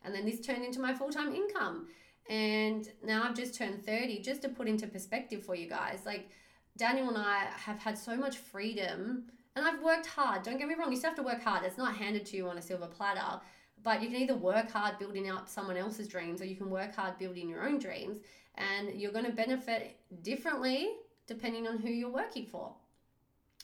And 0.05 0.15
then 0.15 0.25
this 0.25 0.41
turned 0.41 0.65
into 0.65 0.81
my 0.81 0.95
full-time 0.95 1.35
income 1.35 1.89
and 2.29 2.89
now 3.05 3.23
I've 3.25 3.37
just 3.37 3.55
turned 3.55 3.85
30, 3.85 4.21
just 4.21 4.43
to 4.43 4.49
put 4.49 4.69
into 4.69 4.87
perspective 4.87 5.45
for 5.45 5.55
you 5.55 5.69
guys. 5.69 6.01
Like, 6.05 6.29
Daniel 6.77 7.09
and 7.09 7.17
I 7.17 7.47
have 7.57 7.79
had 7.79 7.97
so 7.97 8.17
much 8.17 8.39
freedom, 8.39 9.25
and 9.55 9.65
I've 9.65 9.83
worked 9.83 10.07
hard. 10.07 10.43
Don't 10.43 10.59
get 10.59 10.69
me 10.69 10.75
wrong, 10.75 10.91
you 10.91 10.99
still 10.99 11.11
have 11.11 11.17
to 11.19 11.23
work 11.23 11.43
hard. 11.43 11.65
It's 11.65 11.79
not 11.79 11.95
handed 11.97 12.27
to 12.27 12.37
you 12.37 12.49
on 12.49 12.59
a 12.59 12.63
silver 12.63 12.87
platter, 12.87 13.41
but 13.83 14.03
you 14.03 14.09
can 14.09 14.17
either 14.17 14.35
work 14.35 14.71
hard 14.71 14.99
building 14.99 15.31
up 15.31 15.49
someone 15.49 15.77
else's 15.77 16.09
dreams 16.09 16.43
or 16.43 16.47
you 16.47 16.57
can 16.57 16.69
work 16.69 16.95
hard 16.95 17.17
building 17.19 17.49
your 17.49 17.65
own 17.67 17.79
dreams, 17.79 18.19
and 18.57 19.01
you're 19.01 19.13
going 19.13 19.25
to 19.25 19.33
benefit 19.33 19.97
differently 20.23 20.91
depending 21.27 21.67
on 21.67 21.79
who 21.79 21.89
you're 21.89 22.11
working 22.11 22.47
for. 22.47 22.73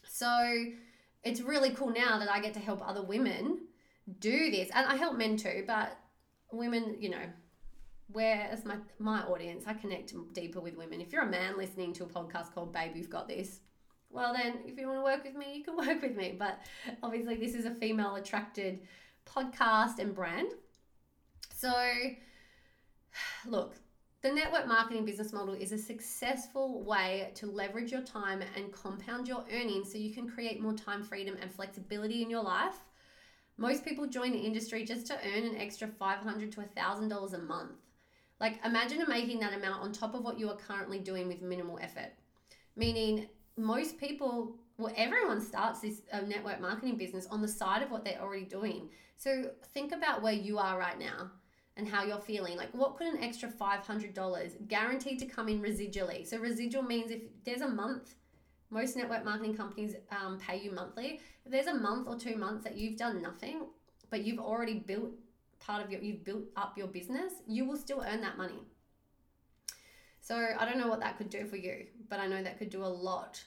So, 0.08 0.64
it's 1.24 1.40
really 1.40 1.70
cool 1.70 1.90
now 1.90 2.18
that 2.18 2.30
I 2.30 2.40
get 2.40 2.54
to 2.54 2.60
help 2.60 2.86
other 2.86 3.02
women 3.02 3.58
do 4.18 4.50
this, 4.50 4.68
and 4.74 4.86
I 4.86 4.96
help 4.96 5.16
men 5.16 5.36
too, 5.36 5.64
but 5.66 5.96
women, 6.50 6.96
you 6.98 7.10
know, 7.10 7.24
where 8.12 8.48
as 8.50 8.64
my 8.64 8.76
my 8.98 9.22
audience, 9.22 9.64
I 9.66 9.74
connect 9.74 10.14
deeper 10.32 10.60
with 10.60 10.76
women. 10.76 11.00
If 11.00 11.12
you're 11.12 11.22
a 11.22 11.30
man 11.30 11.56
listening 11.56 11.92
to 11.94 12.04
a 12.04 12.06
podcast 12.06 12.52
called 12.52 12.72
Babe, 12.72 12.96
You've 12.96 13.10
Got 13.10 13.28
This, 13.28 13.60
well 14.10 14.34
then 14.34 14.58
if 14.66 14.78
you 14.78 14.86
want 14.86 14.98
to 14.98 15.04
work 15.04 15.24
with 15.24 15.34
me, 15.34 15.56
you 15.56 15.64
can 15.64 15.76
work 15.88 16.02
with 16.02 16.16
me. 16.16 16.34
But 16.38 16.60
obviously 17.02 17.36
this 17.36 17.54
is 17.54 17.64
a 17.64 17.74
female 17.74 18.16
attracted 18.16 18.80
podcast 19.26 19.98
and 19.98 20.14
brand. 20.14 20.48
So 21.54 21.72
look, 23.46 23.76
the 24.22 24.30
network 24.30 24.68
marketing 24.68 25.04
business 25.04 25.32
model 25.32 25.54
is 25.54 25.72
a 25.72 25.78
successful 25.78 26.84
way 26.84 27.32
to 27.34 27.46
leverage 27.46 27.90
your 27.90 28.02
time 28.02 28.40
and 28.56 28.72
compound 28.72 29.26
your 29.26 29.44
earnings 29.52 29.90
so 29.90 29.98
you 29.98 30.14
can 30.14 30.28
create 30.28 30.60
more 30.60 30.74
time 30.74 31.02
freedom 31.02 31.36
and 31.40 31.50
flexibility 31.50 32.22
in 32.22 32.30
your 32.30 32.42
life. 32.42 32.76
Most 33.58 33.84
people 33.84 34.06
join 34.06 34.30
the 34.30 34.38
industry 34.38 34.84
just 34.84 35.08
to 35.08 35.18
earn 35.26 35.44
an 35.44 35.56
extra 35.56 35.88
$500 35.88 36.52
to 36.52 36.60
$1,000 36.60 37.34
a 37.34 37.38
month. 37.38 37.72
Like, 38.40 38.64
imagine 38.64 39.04
making 39.08 39.40
that 39.40 39.54
amount 39.54 39.82
on 39.82 39.92
top 39.92 40.14
of 40.14 40.22
what 40.22 40.38
you 40.38 40.48
are 40.48 40.56
currently 40.56 41.00
doing 41.00 41.26
with 41.26 41.42
minimal 41.42 41.78
effort. 41.82 42.12
Meaning, 42.76 43.28
most 43.56 43.98
people, 43.98 44.56
well, 44.78 44.92
everyone 44.96 45.40
starts 45.40 45.80
this 45.80 46.02
uh, 46.12 46.20
network 46.20 46.60
marketing 46.60 46.96
business 46.96 47.26
on 47.26 47.42
the 47.42 47.48
side 47.48 47.82
of 47.82 47.90
what 47.90 48.04
they're 48.04 48.20
already 48.20 48.44
doing. 48.44 48.88
So, 49.16 49.50
think 49.74 49.92
about 49.92 50.22
where 50.22 50.32
you 50.32 50.58
are 50.58 50.78
right 50.78 50.98
now 50.98 51.32
and 51.76 51.88
how 51.88 52.04
you're 52.04 52.20
feeling. 52.20 52.56
Like, 52.56 52.72
what 52.72 52.96
could 52.96 53.06
an 53.06 53.22
extra 53.22 53.48
$500 53.48 54.68
guaranteed 54.68 55.18
to 55.20 55.26
come 55.26 55.48
in 55.48 55.62
residually? 55.62 56.26
So, 56.26 56.38
residual 56.38 56.82
means 56.82 57.10
if 57.10 57.22
there's 57.44 57.62
a 57.62 57.68
month 57.68 58.14
Most 58.70 58.96
network 58.96 59.22
marketing 59.22 59.54
companies 59.54 59.94
um, 60.10 60.38
pay 60.38 60.58
you 60.58 60.72
monthly. 60.72 61.20
If 61.44 61.52
there's 61.52 61.66
a 61.66 61.74
month 61.74 62.08
or 62.08 62.16
two 62.16 62.36
months 62.36 62.64
that 62.64 62.74
you've 62.78 62.96
done 62.96 63.20
nothing, 63.20 63.66
but 64.08 64.24
you've 64.24 64.38
already 64.38 64.78
built 64.78 65.10
part 65.60 65.84
of 65.84 65.90
your, 65.90 66.00
you've 66.00 66.24
built 66.24 66.44
up 66.56 66.78
your 66.78 66.86
business, 66.86 67.34
you 67.46 67.66
will 67.66 67.76
still 67.76 68.02
earn 68.06 68.22
that 68.22 68.38
money. 68.38 68.62
So 70.22 70.36
I 70.58 70.64
don't 70.64 70.78
know 70.78 70.88
what 70.88 71.00
that 71.00 71.18
could 71.18 71.28
do 71.28 71.44
for 71.44 71.56
you, 71.56 71.86
but 72.08 72.18
I 72.18 72.26
know 72.26 72.42
that 72.42 72.58
could 72.58 72.70
do 72.70 72.82
a 72.82 72.86
lot 72.86 73.44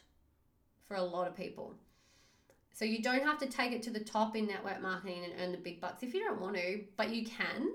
for 0.88 0.96
a 0.96 1.02
lot 1.02 1.28
of 1.28 1.36
people. 1.36 1.74
So 2.74 2.86
you 2.86 3.02
don't 3.02 3.24
have 3.24 3.40
to 3.40 3.48
take 3.48 3.72
it 3.72 3.82
to 3.84 3.90
the 3.90 4.02
top 4.02 4.36
in 4.36 4.46
network 4.46 4.80
marketing 4.82 5.24
and 5.24 5.34
earn 5.42 5.52
the 5.54 5.58
big 5.58 5.82
bucks 5.82 6.04
if 6.04 6.14
you 6.14 6.20
don't 6.20 6.40
want 6.40 6.56
to, 6.58 6.84
but 6.98 7.10
you 7.10 7.26
can. 7.26 7.70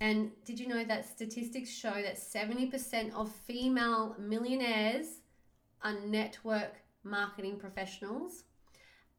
And 0.00 0.32
did 0.44 0.58
you 0.58 0.68
know 0.68 0.84
that 0.84 1.06
statistics 1.06 1.70
show 1.70 1.92
that 1.92 2.16
70% 2.16 3.14
of 3.14 3.32
female 3.32 4.16
millionaires 4.18 5.20
are 5.82 5.98
network 6.00 6.82
marketing 7.04 7.58
professionals? 7.58 8.44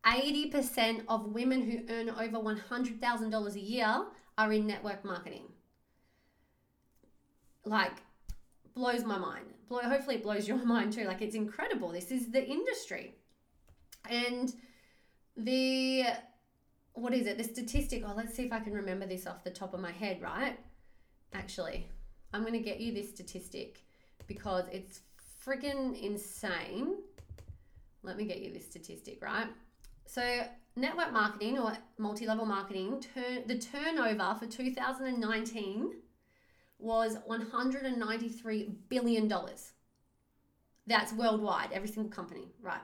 80% 0.06 1.04
of 1.08 1.34
women 1.34 1.62
who 1.62 1.94
earn 1.94 2.10
over 2.10 2.38
$100,000 2.38 3.56
a 3.56 3.60
year 3.60 4.06
are 4.38 4.54
in 4.54 4.68
network 4.68 5.04
marketing. 5.04 5.46
Like, 7.64 7.94
blows 8.76 9.04
my 9.04 9.18
mind. 9.18 9.46
Blow, 9.68 9.80
hopefully, 9.80 10.18
it 10.18 10.24
blows 10.24 10.48
your 10.48 10.64
mind 10.66 10.94
too. 10.94 11.06
Like, 11.06 11.22
it's 11.22 11.36
incredible. 11.36 11.92
This 11.92 12.12
is 12.12 12.30
the 12.30 12.46
industry. 12.46 13.16
And 14.10 14.54
the, 15.36 16.04
what 16.96 17.14
is 17.14 17.28
it? 17.28 17.38
The 17.38 17.44
statistic, 17.44 18.04
oh, 18.08 18.14
let's 18.16 18.34
see 18.34 18.44
if 18.44 18.54
I 18.54 18.60
can 18.60 18.74
remember 18.74 19.06
this 19.06 19.28
off 19.28 19.44
the 19.44 19.52
top 19.52 19.74
of 19.74 19.80
my 19.80 19.92
head, 19.92 20.22
right? 20.22 20.58
Actually, 21.34 21.88
I'm 22.34 22.42
going 22.42 22.54
to 22.54 22.60
get 22.60 22.80
you 22.80 22.94
this 22.94 23.10
statistic 23.10 23.84
because 24.28 24.66
it's 24.72 25.02
friggin' 25.46 26.02
insane. 26.02 26.96
Let 28.02 28.18
me 28.18 28.26
get 28.26 28.40
you 28.40 28.54
this 28.54 28.66
statistic, 28.66 29.22
right? 29.22 29.48
So, 30.06 30.42
network 30.76 31.12
marketing 31.12 31.60
or 31.60 31.78
multi 31.98 32.26
level 32.26 32.46
marketing, 32.46 33.02
turn, 33.14 33.44
the 33.48 33.58
turnover 33.58 34.38
for 34.40 34.46
2019 34.46 35.92
was 36.80 37.18
$193 37.30 38.76
billion. 38.90 39.34
That's 40.88 41.14
worldwide, 41.14 41.72
every 41.72 41.88
single 41.88 42.12
company, 42.12 42.54
right? 42.62 42.82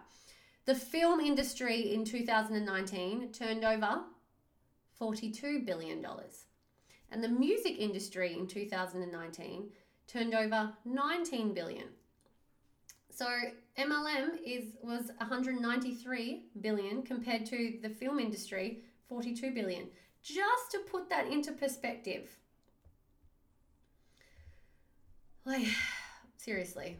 The 0.65 0.75
film 0.75 1.19
industry 1.19 1.93
in 1.93 2.05
2019 2.05 3.31
turned 3.31 3.65
over 3.65 4.01
$42 4.99 5.65
billion. 5.65 6.05
And 7.11 7.23
the 7.23 7.27
music 7.27 7.77
industry 7.79 8.37
in 8.37 8.47
2019 8.47 9.69
turned 10.07 10.35
over 10.35 10.73
19 10.85 11.53
billion. 11.53 11.85
So 13.09 13.27
MLM 13.77 14.37
is 14.45 14.75
was 14.81 15.11
193 15.17 16.43
billion 16.61 17.03
compared 17.03 17.45
to 17.47 17.77
the 17.81 17.89
film 17.89 18.19
industry 18.19 18.83
42 19.09 19.51
billion. 19.51 19.87
Just 20.23 20.71
to 20.71 20.79
put 20.89 21.09
that 21.09 21.27
into 21.27 21.51
perspective. 21.51 22.29
Like 25.45 25.67
seriously. 26.37 26.97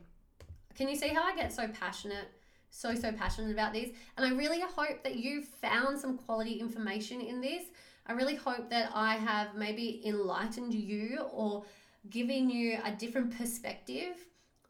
Can 0.76 0.89
you 0.89 0.95
see 0.95 1.10
how 1.10 1.24
I 1.24 1.36
get 1.36 1.54
so 1.54 1.67
passionate 1.67 2.28
so, 2.72 2.96
so 2.96 3.12
passionate 3.12 3.52
about 3.52 3.74
these. 3.74 3.94
And 4.18 4.26
I 4.26 4.36
really 4.36 4.62
hope 4.62 5.04
that 5.04 5.18
you 5.18 5.44
found 5.44 6.00
some 6.00 6.18
quality 6.18 6.54
information 6.54 7.22
in 7.22 7.40
this. 7.42 7.66
I 8.08 8.14
really 8.14 8.36
hope 8.36 8.70
that 8.72 8.90
I 8.96 9.16
have 9.16 9.56
maybe 9.56 10.02
enlightened 10.06 10.74
you 10.74 11.20
or 11.32 11.66
given 12.10 12.50
you 12.50 12.80
a 12.84 12.92
different 12.92 13.38
perspective 13.38 14.16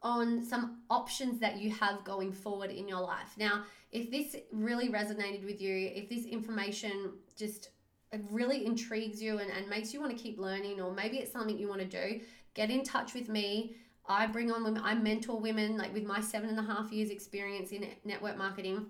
on 0.02 0.44
some 0.44 0.80
options 0.90 1.38
that 1.40 1.58
you 1.58 1.70
have 1.70 2.04
going 2.04 2.32
forward 2.32 2.70
in 2.70 2.88
your 2.88 3.00
life. 3.00 3.34
Now, 3.38 3.62
if 3.92 4.10
this 4.10 4.36
really 4.50 4.88
resonated 4.88 5.44
with 5.44 5.60
you, 5.60 5.92
if 5.94 6.08
this 6.08 6.26
information 6.26 7.12
just 7.36 7.70
uh, 8.12 8.18
really 8.30 8.66
intrigues 8.66 9.22
you 9.22 9.38
and, 9.38 9.50
and 9.50 9.68
makes 9.68 9.94
you 9.94 10.00
want 10.00 10.16
to 10.16 10.20
keep 10.20 10.38
learning, 10.38 10.80
or 10.80 10.92
maybe 10.92 11.18
it's 11.18 11.32
something 11.32 11.56
you 11.56 11.68
want 11.68 11.80
to 11.80 11.86
do, 11.86 12.20
get 12.54 12.68
in 12.68 12.82
touch 12.82 13.14
with 13.14 13.28
me. 13.28 13.76
I 14.12 14.26
bring 14.26 14.52
on 14.52 14.62
women, 14.62 14.82
I 14.84 14.94
mentor 14.94 15.40
women 15.40 15.78
like 15.78 15.92
with 15.94 16.04
my 16.04 16.20
seven 16.20 16.50
and 16.50 16.58
a 16.58 16.62
half 16.62 16.92
years 16.92 17.10
experience 17.10 17.72
in 17.72 17.86
network 18.04 18.36
marketing 18.36 18.86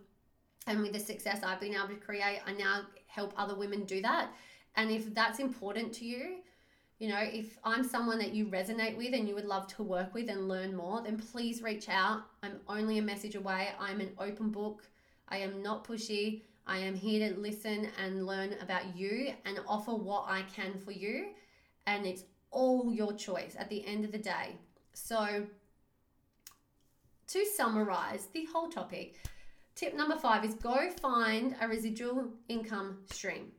and 0.66 0.82
with 0.82 0.92
the 0.92 0.98
success 0.98 1.40
I've 1.44 1.60
been 1.60 1.74
able 1.74 1.88
to 1.88 1.94
create, 1.94 2.40
I 2.46 2.52
now 2.52 2.82
help 3.06 3.32
other 3.36 3.54
women 3.54 3.84
do 3.84 4.00
that. 4.02 4.32
And 4.76 4.90
if 4.90 5.14
that's 5.14 5.38
important 5.38 5.92
to 5.94 6.04
you, 6.04 6.38
you 6.98 7.08
know, 7.08 7.20
if 7.20 7.58
I'm 7.64 7.84
someone 7.84 8.18
that 8.18 8.32
you 8.32 8.46
resonate 8.46 8.96
with 8.96 9.12
and 9.14 9.28
you 9.28 9.34
would 9.34 9.44
love 9.44 9.66
to 9.76 9.82
work 9.82 10.14
with 10.14 10.28
and 10.28 10.48
learn 10.48 10.74
more, 10.74 11.02
then 11.02 11.18
please 11.18 11.62
reach 11.62 11.88
out. 11.88 12.22
I'm 12.42 12.60
only 12.68 12.98
a 12.98 13.02
message 13.02 13.34
away. 13.34 13.68
I'm 13.78 14.00
an 14.00 14.10
open 14.18 14.50
book. 14.50 14.82
I 15.28 15.38
am 15.38 15.62
not 15.62 15.86
pushy. 15.86 16.42
I 16.66 16.78
am 16.78 16.94
here 16.94 17.28
to 17.28 17.40
listen 17.40 17.88
and 18.02 18.26
learn 18.26 18.54
about 18.60 18.96
you 18.96 19.34
and 19.44 19.58
offer 19.66 19.92
what 19.92 20.26
I 20.28 20.42
can 20.54 20.78
for 20.78 20.92
you. 20.92 21.30
And 21.86 22.06
it's 22.06 22.24
all 22.50 22.92
your 22.92 23.12
choice 23.14 23.56
at 23.58 23.68
the 23.68 23.84
end 23.84 24.04
of 24.04 24.12
the 24.12 24.18
day. 24.18 24.56
So, 24.94 25.46
to 27.28 27.44
summarize 27.56 28.26
the 28.32 28.46
whole 28.52 28.68
topic, 28.68 29.16
tip 29.74 29.94
number 29.94 30.16
five 30.16 30.44
is 30.44 30.54
go 30.54 30.90
find 31.00 31.56
a 31.60 31.68
residual 31.68 32.28
income 32.48 32.98
stream. 33.10 33.52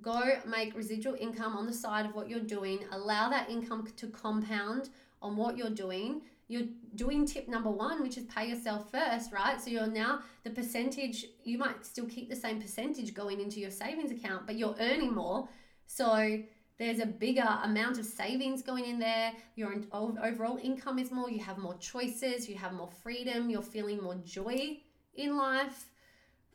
Go 0.00 0.20
make 0.46 0.76
residual 0.76 1.14
income 1.20 1.56
on 1.56 1.66
the 1.66 1.72
side 1.72 2.06
of 2.06 2.14
what 2.14 2.28
you're 2.28 2.40
doing. 2.40 2.80
Allow 2.90 3.28
that 3.30 3.48
income 3.48 3.86
to 3.96 4.06
compound 4.08 4.90
on 5.22 5.36
what 5.36 5.56
you're 5.56 5.70
doing. 5.70 6.22
You're 6.48 6.66
doing 6.96 7.24
tip 7.24 7.48
number 7.48 7.70
one, 7.70 8.02
which 8.02 8.18
is 8.18 8.24
pay 8.24 8.48
yourself 8.48 8.90
first, 8.90 9.32
right? 9.32 9.60
So 9.60 9.70
you're 9.70 9.86
now 9.86 10.20
the 10.42 10.50
percentage, 10.50 11.26
you 11.44 11.56
might 11.56 11.86
still 11.86 12.06
keep 12.06 12.28
the 12.28 12.36
same 12.36 12.60
percentage 12.60 13.14
going 13.14 13.40
into 13.40 13.60
your 13.60 13.70
savings 13.70 14.10
account, 14.10 14.46
but 14.46 14.56
you're 14.56 14.74
earning 14.80 15.14
more. 15.14 15.48
So 15.86 16.38
there's 16.78 16.98
a 16.98 17.06
bigger 17.06 17.46
amount 17.62 17.98
of 17.98 18.04
savings 18.04 18.62
going 18.62 18.84
in 18.86 18.98
there. 18.98 19.32
Your 19.54 19.76
overall 19.92 20.58
income 20.60 20.98
is 20.98 21.12
more. 21.12 21.30
You 21.30 21.40
have 21.40 21.58
more 21.58 21.76
choices. 21.78 22.48
You 22.48 22.56
have 22.56 22.72
more 22.72 22.90
freedom. 23.02 23.48
You're 23.48 23.62
feeling 23.62 24.02
more 24.02 24.16
joy 24.24 24.78
in 25.14 25.36
life. 25.36 25.86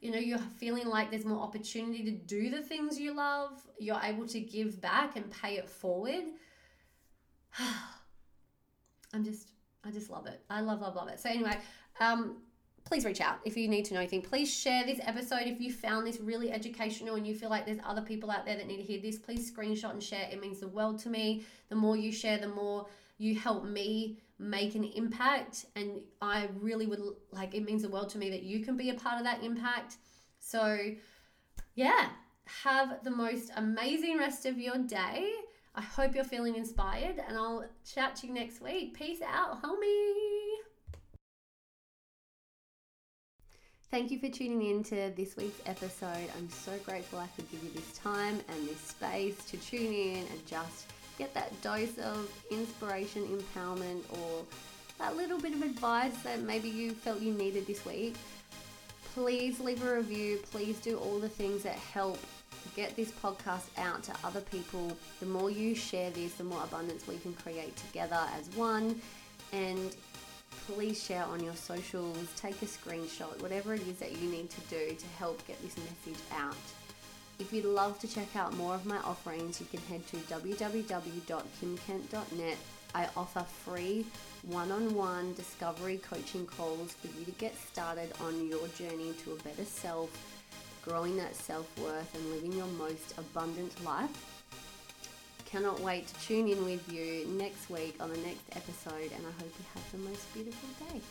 You 0.01 0.11
know, 0.11 0.17
you're 0.17 0.37
feeling 0.37 0.87
like 0.87 1.09
there's 1.09 1.25
more 1.25 1.41
opportunity 1.41 2.03
to 2.03 2.11
do 2.11 2.49
the 2.49 2.61
things 2.61 2.99
you 2.99 3.13
love. 3.13 3.51
You're 3.79 3.99
able 4.01 4.27
to 4.27 4.39
give 4.41 4.81
back 4.81 5.15
and 5.15 5.29
pay 5.31 5.55
it 5.55 5.69
forward. 5.69 6.23
I'm 9.13 9.23
just, 9.23 9.51
I 9.83 9.91
just 9.91 10.09
love 10.09 10.27
it. 10.27 10.41
I 10.49 10.61
love, 10.61 10.81
love, 10.81 10.95
love 10.95 11.07
it. 11.07 11.19
So, 11.19 11.29
anyway, 11.29 11.57
um, 11.99 12.37
please 12.85 13.05
reach 13.05 13.21
out 13.21 13.39
if 13.45 13.55
you 13.55 13.67
need 13.67 13.85
to 13.85 13.93
know 13.93 13.99
anything. 13.99 14.21
Please 14.21 14.53
share 14.53 14.85
this 14.85 14.99
episode 15.03 15.43
if 15.43 15.61
you 15.61 15.71
found 15.71 16.07
this 16.07 16.19
really 16.19 16.51
educational 16.51 17.15
and 17.15 17.25
you 17.25 17.35
feel 17.35 17.49
like 17.49 17.65
there's 17.65 17.79
other 17.85 18.01
people 18.01 18.31
out 18.31 18.45
there 18.45 18.55
that 18.55 18.67
need 18.67 18.77
to 18.77 18.83
hear 18.83 19.01
this. 19.01 19.17
Please 19.17 19.51
screenshot 19.51 19.91
and 19.91 20.03
share. 20.03 20.27
It 20.31 20.41
means 20.41 20.59
the 20.59 20.67
world 20.67 20.99
to 20.99 21.09
me. 21.09 21.45
The 21.69 21.75
more 21.75 21.95
you 21.95 22.11
share, 22.11 22.37
the 22.37 22.47
more 22.47 22.87
you 23.17 23.35
help 23.35 23.65
me 23.65 24.17
make 24.39 24.75
an 24.75 24.83
impact. 24.83 25.65
And 25.75 26.01
I 26.21 26.49
really 26.59 26.87
would 26.87 27.01
like 27.31 27.53
it 27.53 27.63
means 27.63 27.83
the 27.83 27.89
world 27.89 28.09
to 28.09 28.17
me 28.17 28.29
that 28.29 28.43
you 28.43 28.63
can 28.63 28.77
be 28.77 28.89
a 28.89 28.95
part 28.95 29.17
of 29.17 29.23
that 29.25 29.43
impact. 29.43 29.97
So, 30.39 30.91
yeah, 31.75 32.09
have 32.63 33.03
the 33.03 33.11
most 33.11 33.51
amazing 33.55 34.17
rest 34.17 34.45
of 34.45 34.57
your 34.57 34.77
day. 34.77 35.31
I 35.75 35.81
hope 35.81 36.15
you're 36.15 36.23
feeling 36.23 36.55
inspired, 36.55 37.21
and 37.25 37.37
I'll 37.37 37.65
chat 37.85 38.15
to 38.17 38.27
you 38.27 38.33
next 38.33 38.59
week. 38.59 38.95
Peace 38.95 39.21
out, 39.21 39.61
homie. 39.61 40.38
Thank 43.91 44.11
you 44.11 44.19
for 44.19 44.29
tuning 44.29 44.61
in 44.61 44.83
to 44.83 45.11
this 45.17 45.35
week's 45.35 45.59
episode. 45.65 46.29
I'm 46.37 46.47
so 46.51 46.73
grateful 46.85 47.17
I 47.17 47.25
could 47.35 47.49
give 47.49 47.63
you 47.63 47.71
this 47.71 47.97
time 47.97 48.39
and 48.47 48.69
this 48.69 48.79
space 48.79 49.43
to 49.45 49.57
tune 49.57 49.91
in 49.91 50.17
and 50.17 50.45
just 50.45 50.85
get 51.17 51.33
that 51.33 51.59
dose 51.63 51.97
of 51.97 52.31
inspiration, 52.51 53.23
empowerment, 53.25 54.01
or 54.11 54.45
that 54.99 55.17
little 55.17 55.39
bit 55.39 55.55
of 55.55 55.63
advice 55.63 56.15
that 56.21 56.41
maybe 56.41 56.69
you 56.69 56.91
felt 56.91 57.19
you 57.19 57.33
needed 57.33 57.65
this 57.65 57.83
week. 57.83 58.13
Please 59.15 59.59
leave 59.59 59.83
a 59.83 59.95
review. 59.95 60.37
Please 60.51 60.79
do 60.79 60.99
all 60.99 61.17
the 61.17 61.27
things 61.27 61.63
that 61.63 61.73
help 61.73 62.19
get 62.75 62.95
this 62.95 63.11
podcast 63.11 63.69
out 63.79 64.03
to 64.03 64.13
other 64.23 64.41
people. 64.41 64.95
The 65.19 65.25
more 65.25 65.49
you 65.49 65.73
share 65.73 66.11
this, 66.11 66.35
the 66.35 66.43
more 66.43 66.63
abundance 66.63 67.07
we 67.07 67.17
can 67.17 67.33
create 67.33 67.75
together 67.75 68.19
as 68.37 68.55
one. 68.55 69.01
And 69.51 69.95
please 70.67 71.03
share 71.03 71.23
on 71.23 71.43
your 71.43 71.55
socials, 71.55 72.27
take 72.35 72.61
a 72.61 72.65
screenshot, 72.65 73.41
whatever 73.41 73.73
it 73.73 73.81
is 73.87 73.97
that 73.97 74.19
you 74.19 74.29
need 74.29 74.49
to 74.49 74.61
do 74.69 74.95
to 74.95 75.07
help 75.17 75.45
get 75.47 75.61
this 75.61 75.77
message 75.77 76.21
out. 76.35 76.55
If 77.39 77.53
you'd 77.53 77.65
love 77.65 77.99
to 77.99 78.07
check 78.07 78.35
out 78.35 78.55
more 78.57 78.75
of 78.75 78.85
my 78.85 78.97
offerings, 78.97 79.61
you 79.61 79.67
can 79.67 79.79
head 79.81 80.05
to 80.07 80.17
www.kimkent.net. 80.17 82.57
I 82.95 83.07
offer 83.15 83.45
free 83.63 84.05
one 84.43 84.71
on 84.71 84.93
one 84.93 85.33
discovery 85.35 85.97
coaching 85.97 86.45
calls 86.45 86.93
for 86.93 87.07
you 87.17 87.25
to 87.25 87.31
get 87.31 87.55
started 87.55 88.11
on 88.21 88.49
your 88.49 88.67
journey 88.69 89.13
to 89.23 89.33
a 89.33 89.35
better 89.37 89.65
self, 89.65 90.09
growing 90.83 91.17
that 91.17 91.35
self 91.35 91.67
worth, 91.79 92.15
and 92.15 92.31
living 92.31 92.53
your 92.53 92.67
most 92.67 93.13
abundant 93.17 93.83
life. 93.85 94.28
Cannot 95.51 95.79
wait 95.79 96.05
to 96.05 96.13
tune 96.21 96.47
in 96.47 96.63
with 96.63 96.93
you 96.93 97.25
next 97.27 97.71
week 97.71 97.95
on 97.99 98.11
the 98.11 98.19
next 98.19 98.43
episode, 98.51 99.11
and 99.15 99.25
I 99.25 99.31
hope 99.41 99.51
you 99.57 99.65
have 99.73 99.91
the 99.91 99.97
most 99.97 100.31
beautiful 100.31 100.69
day. 100.93 101.01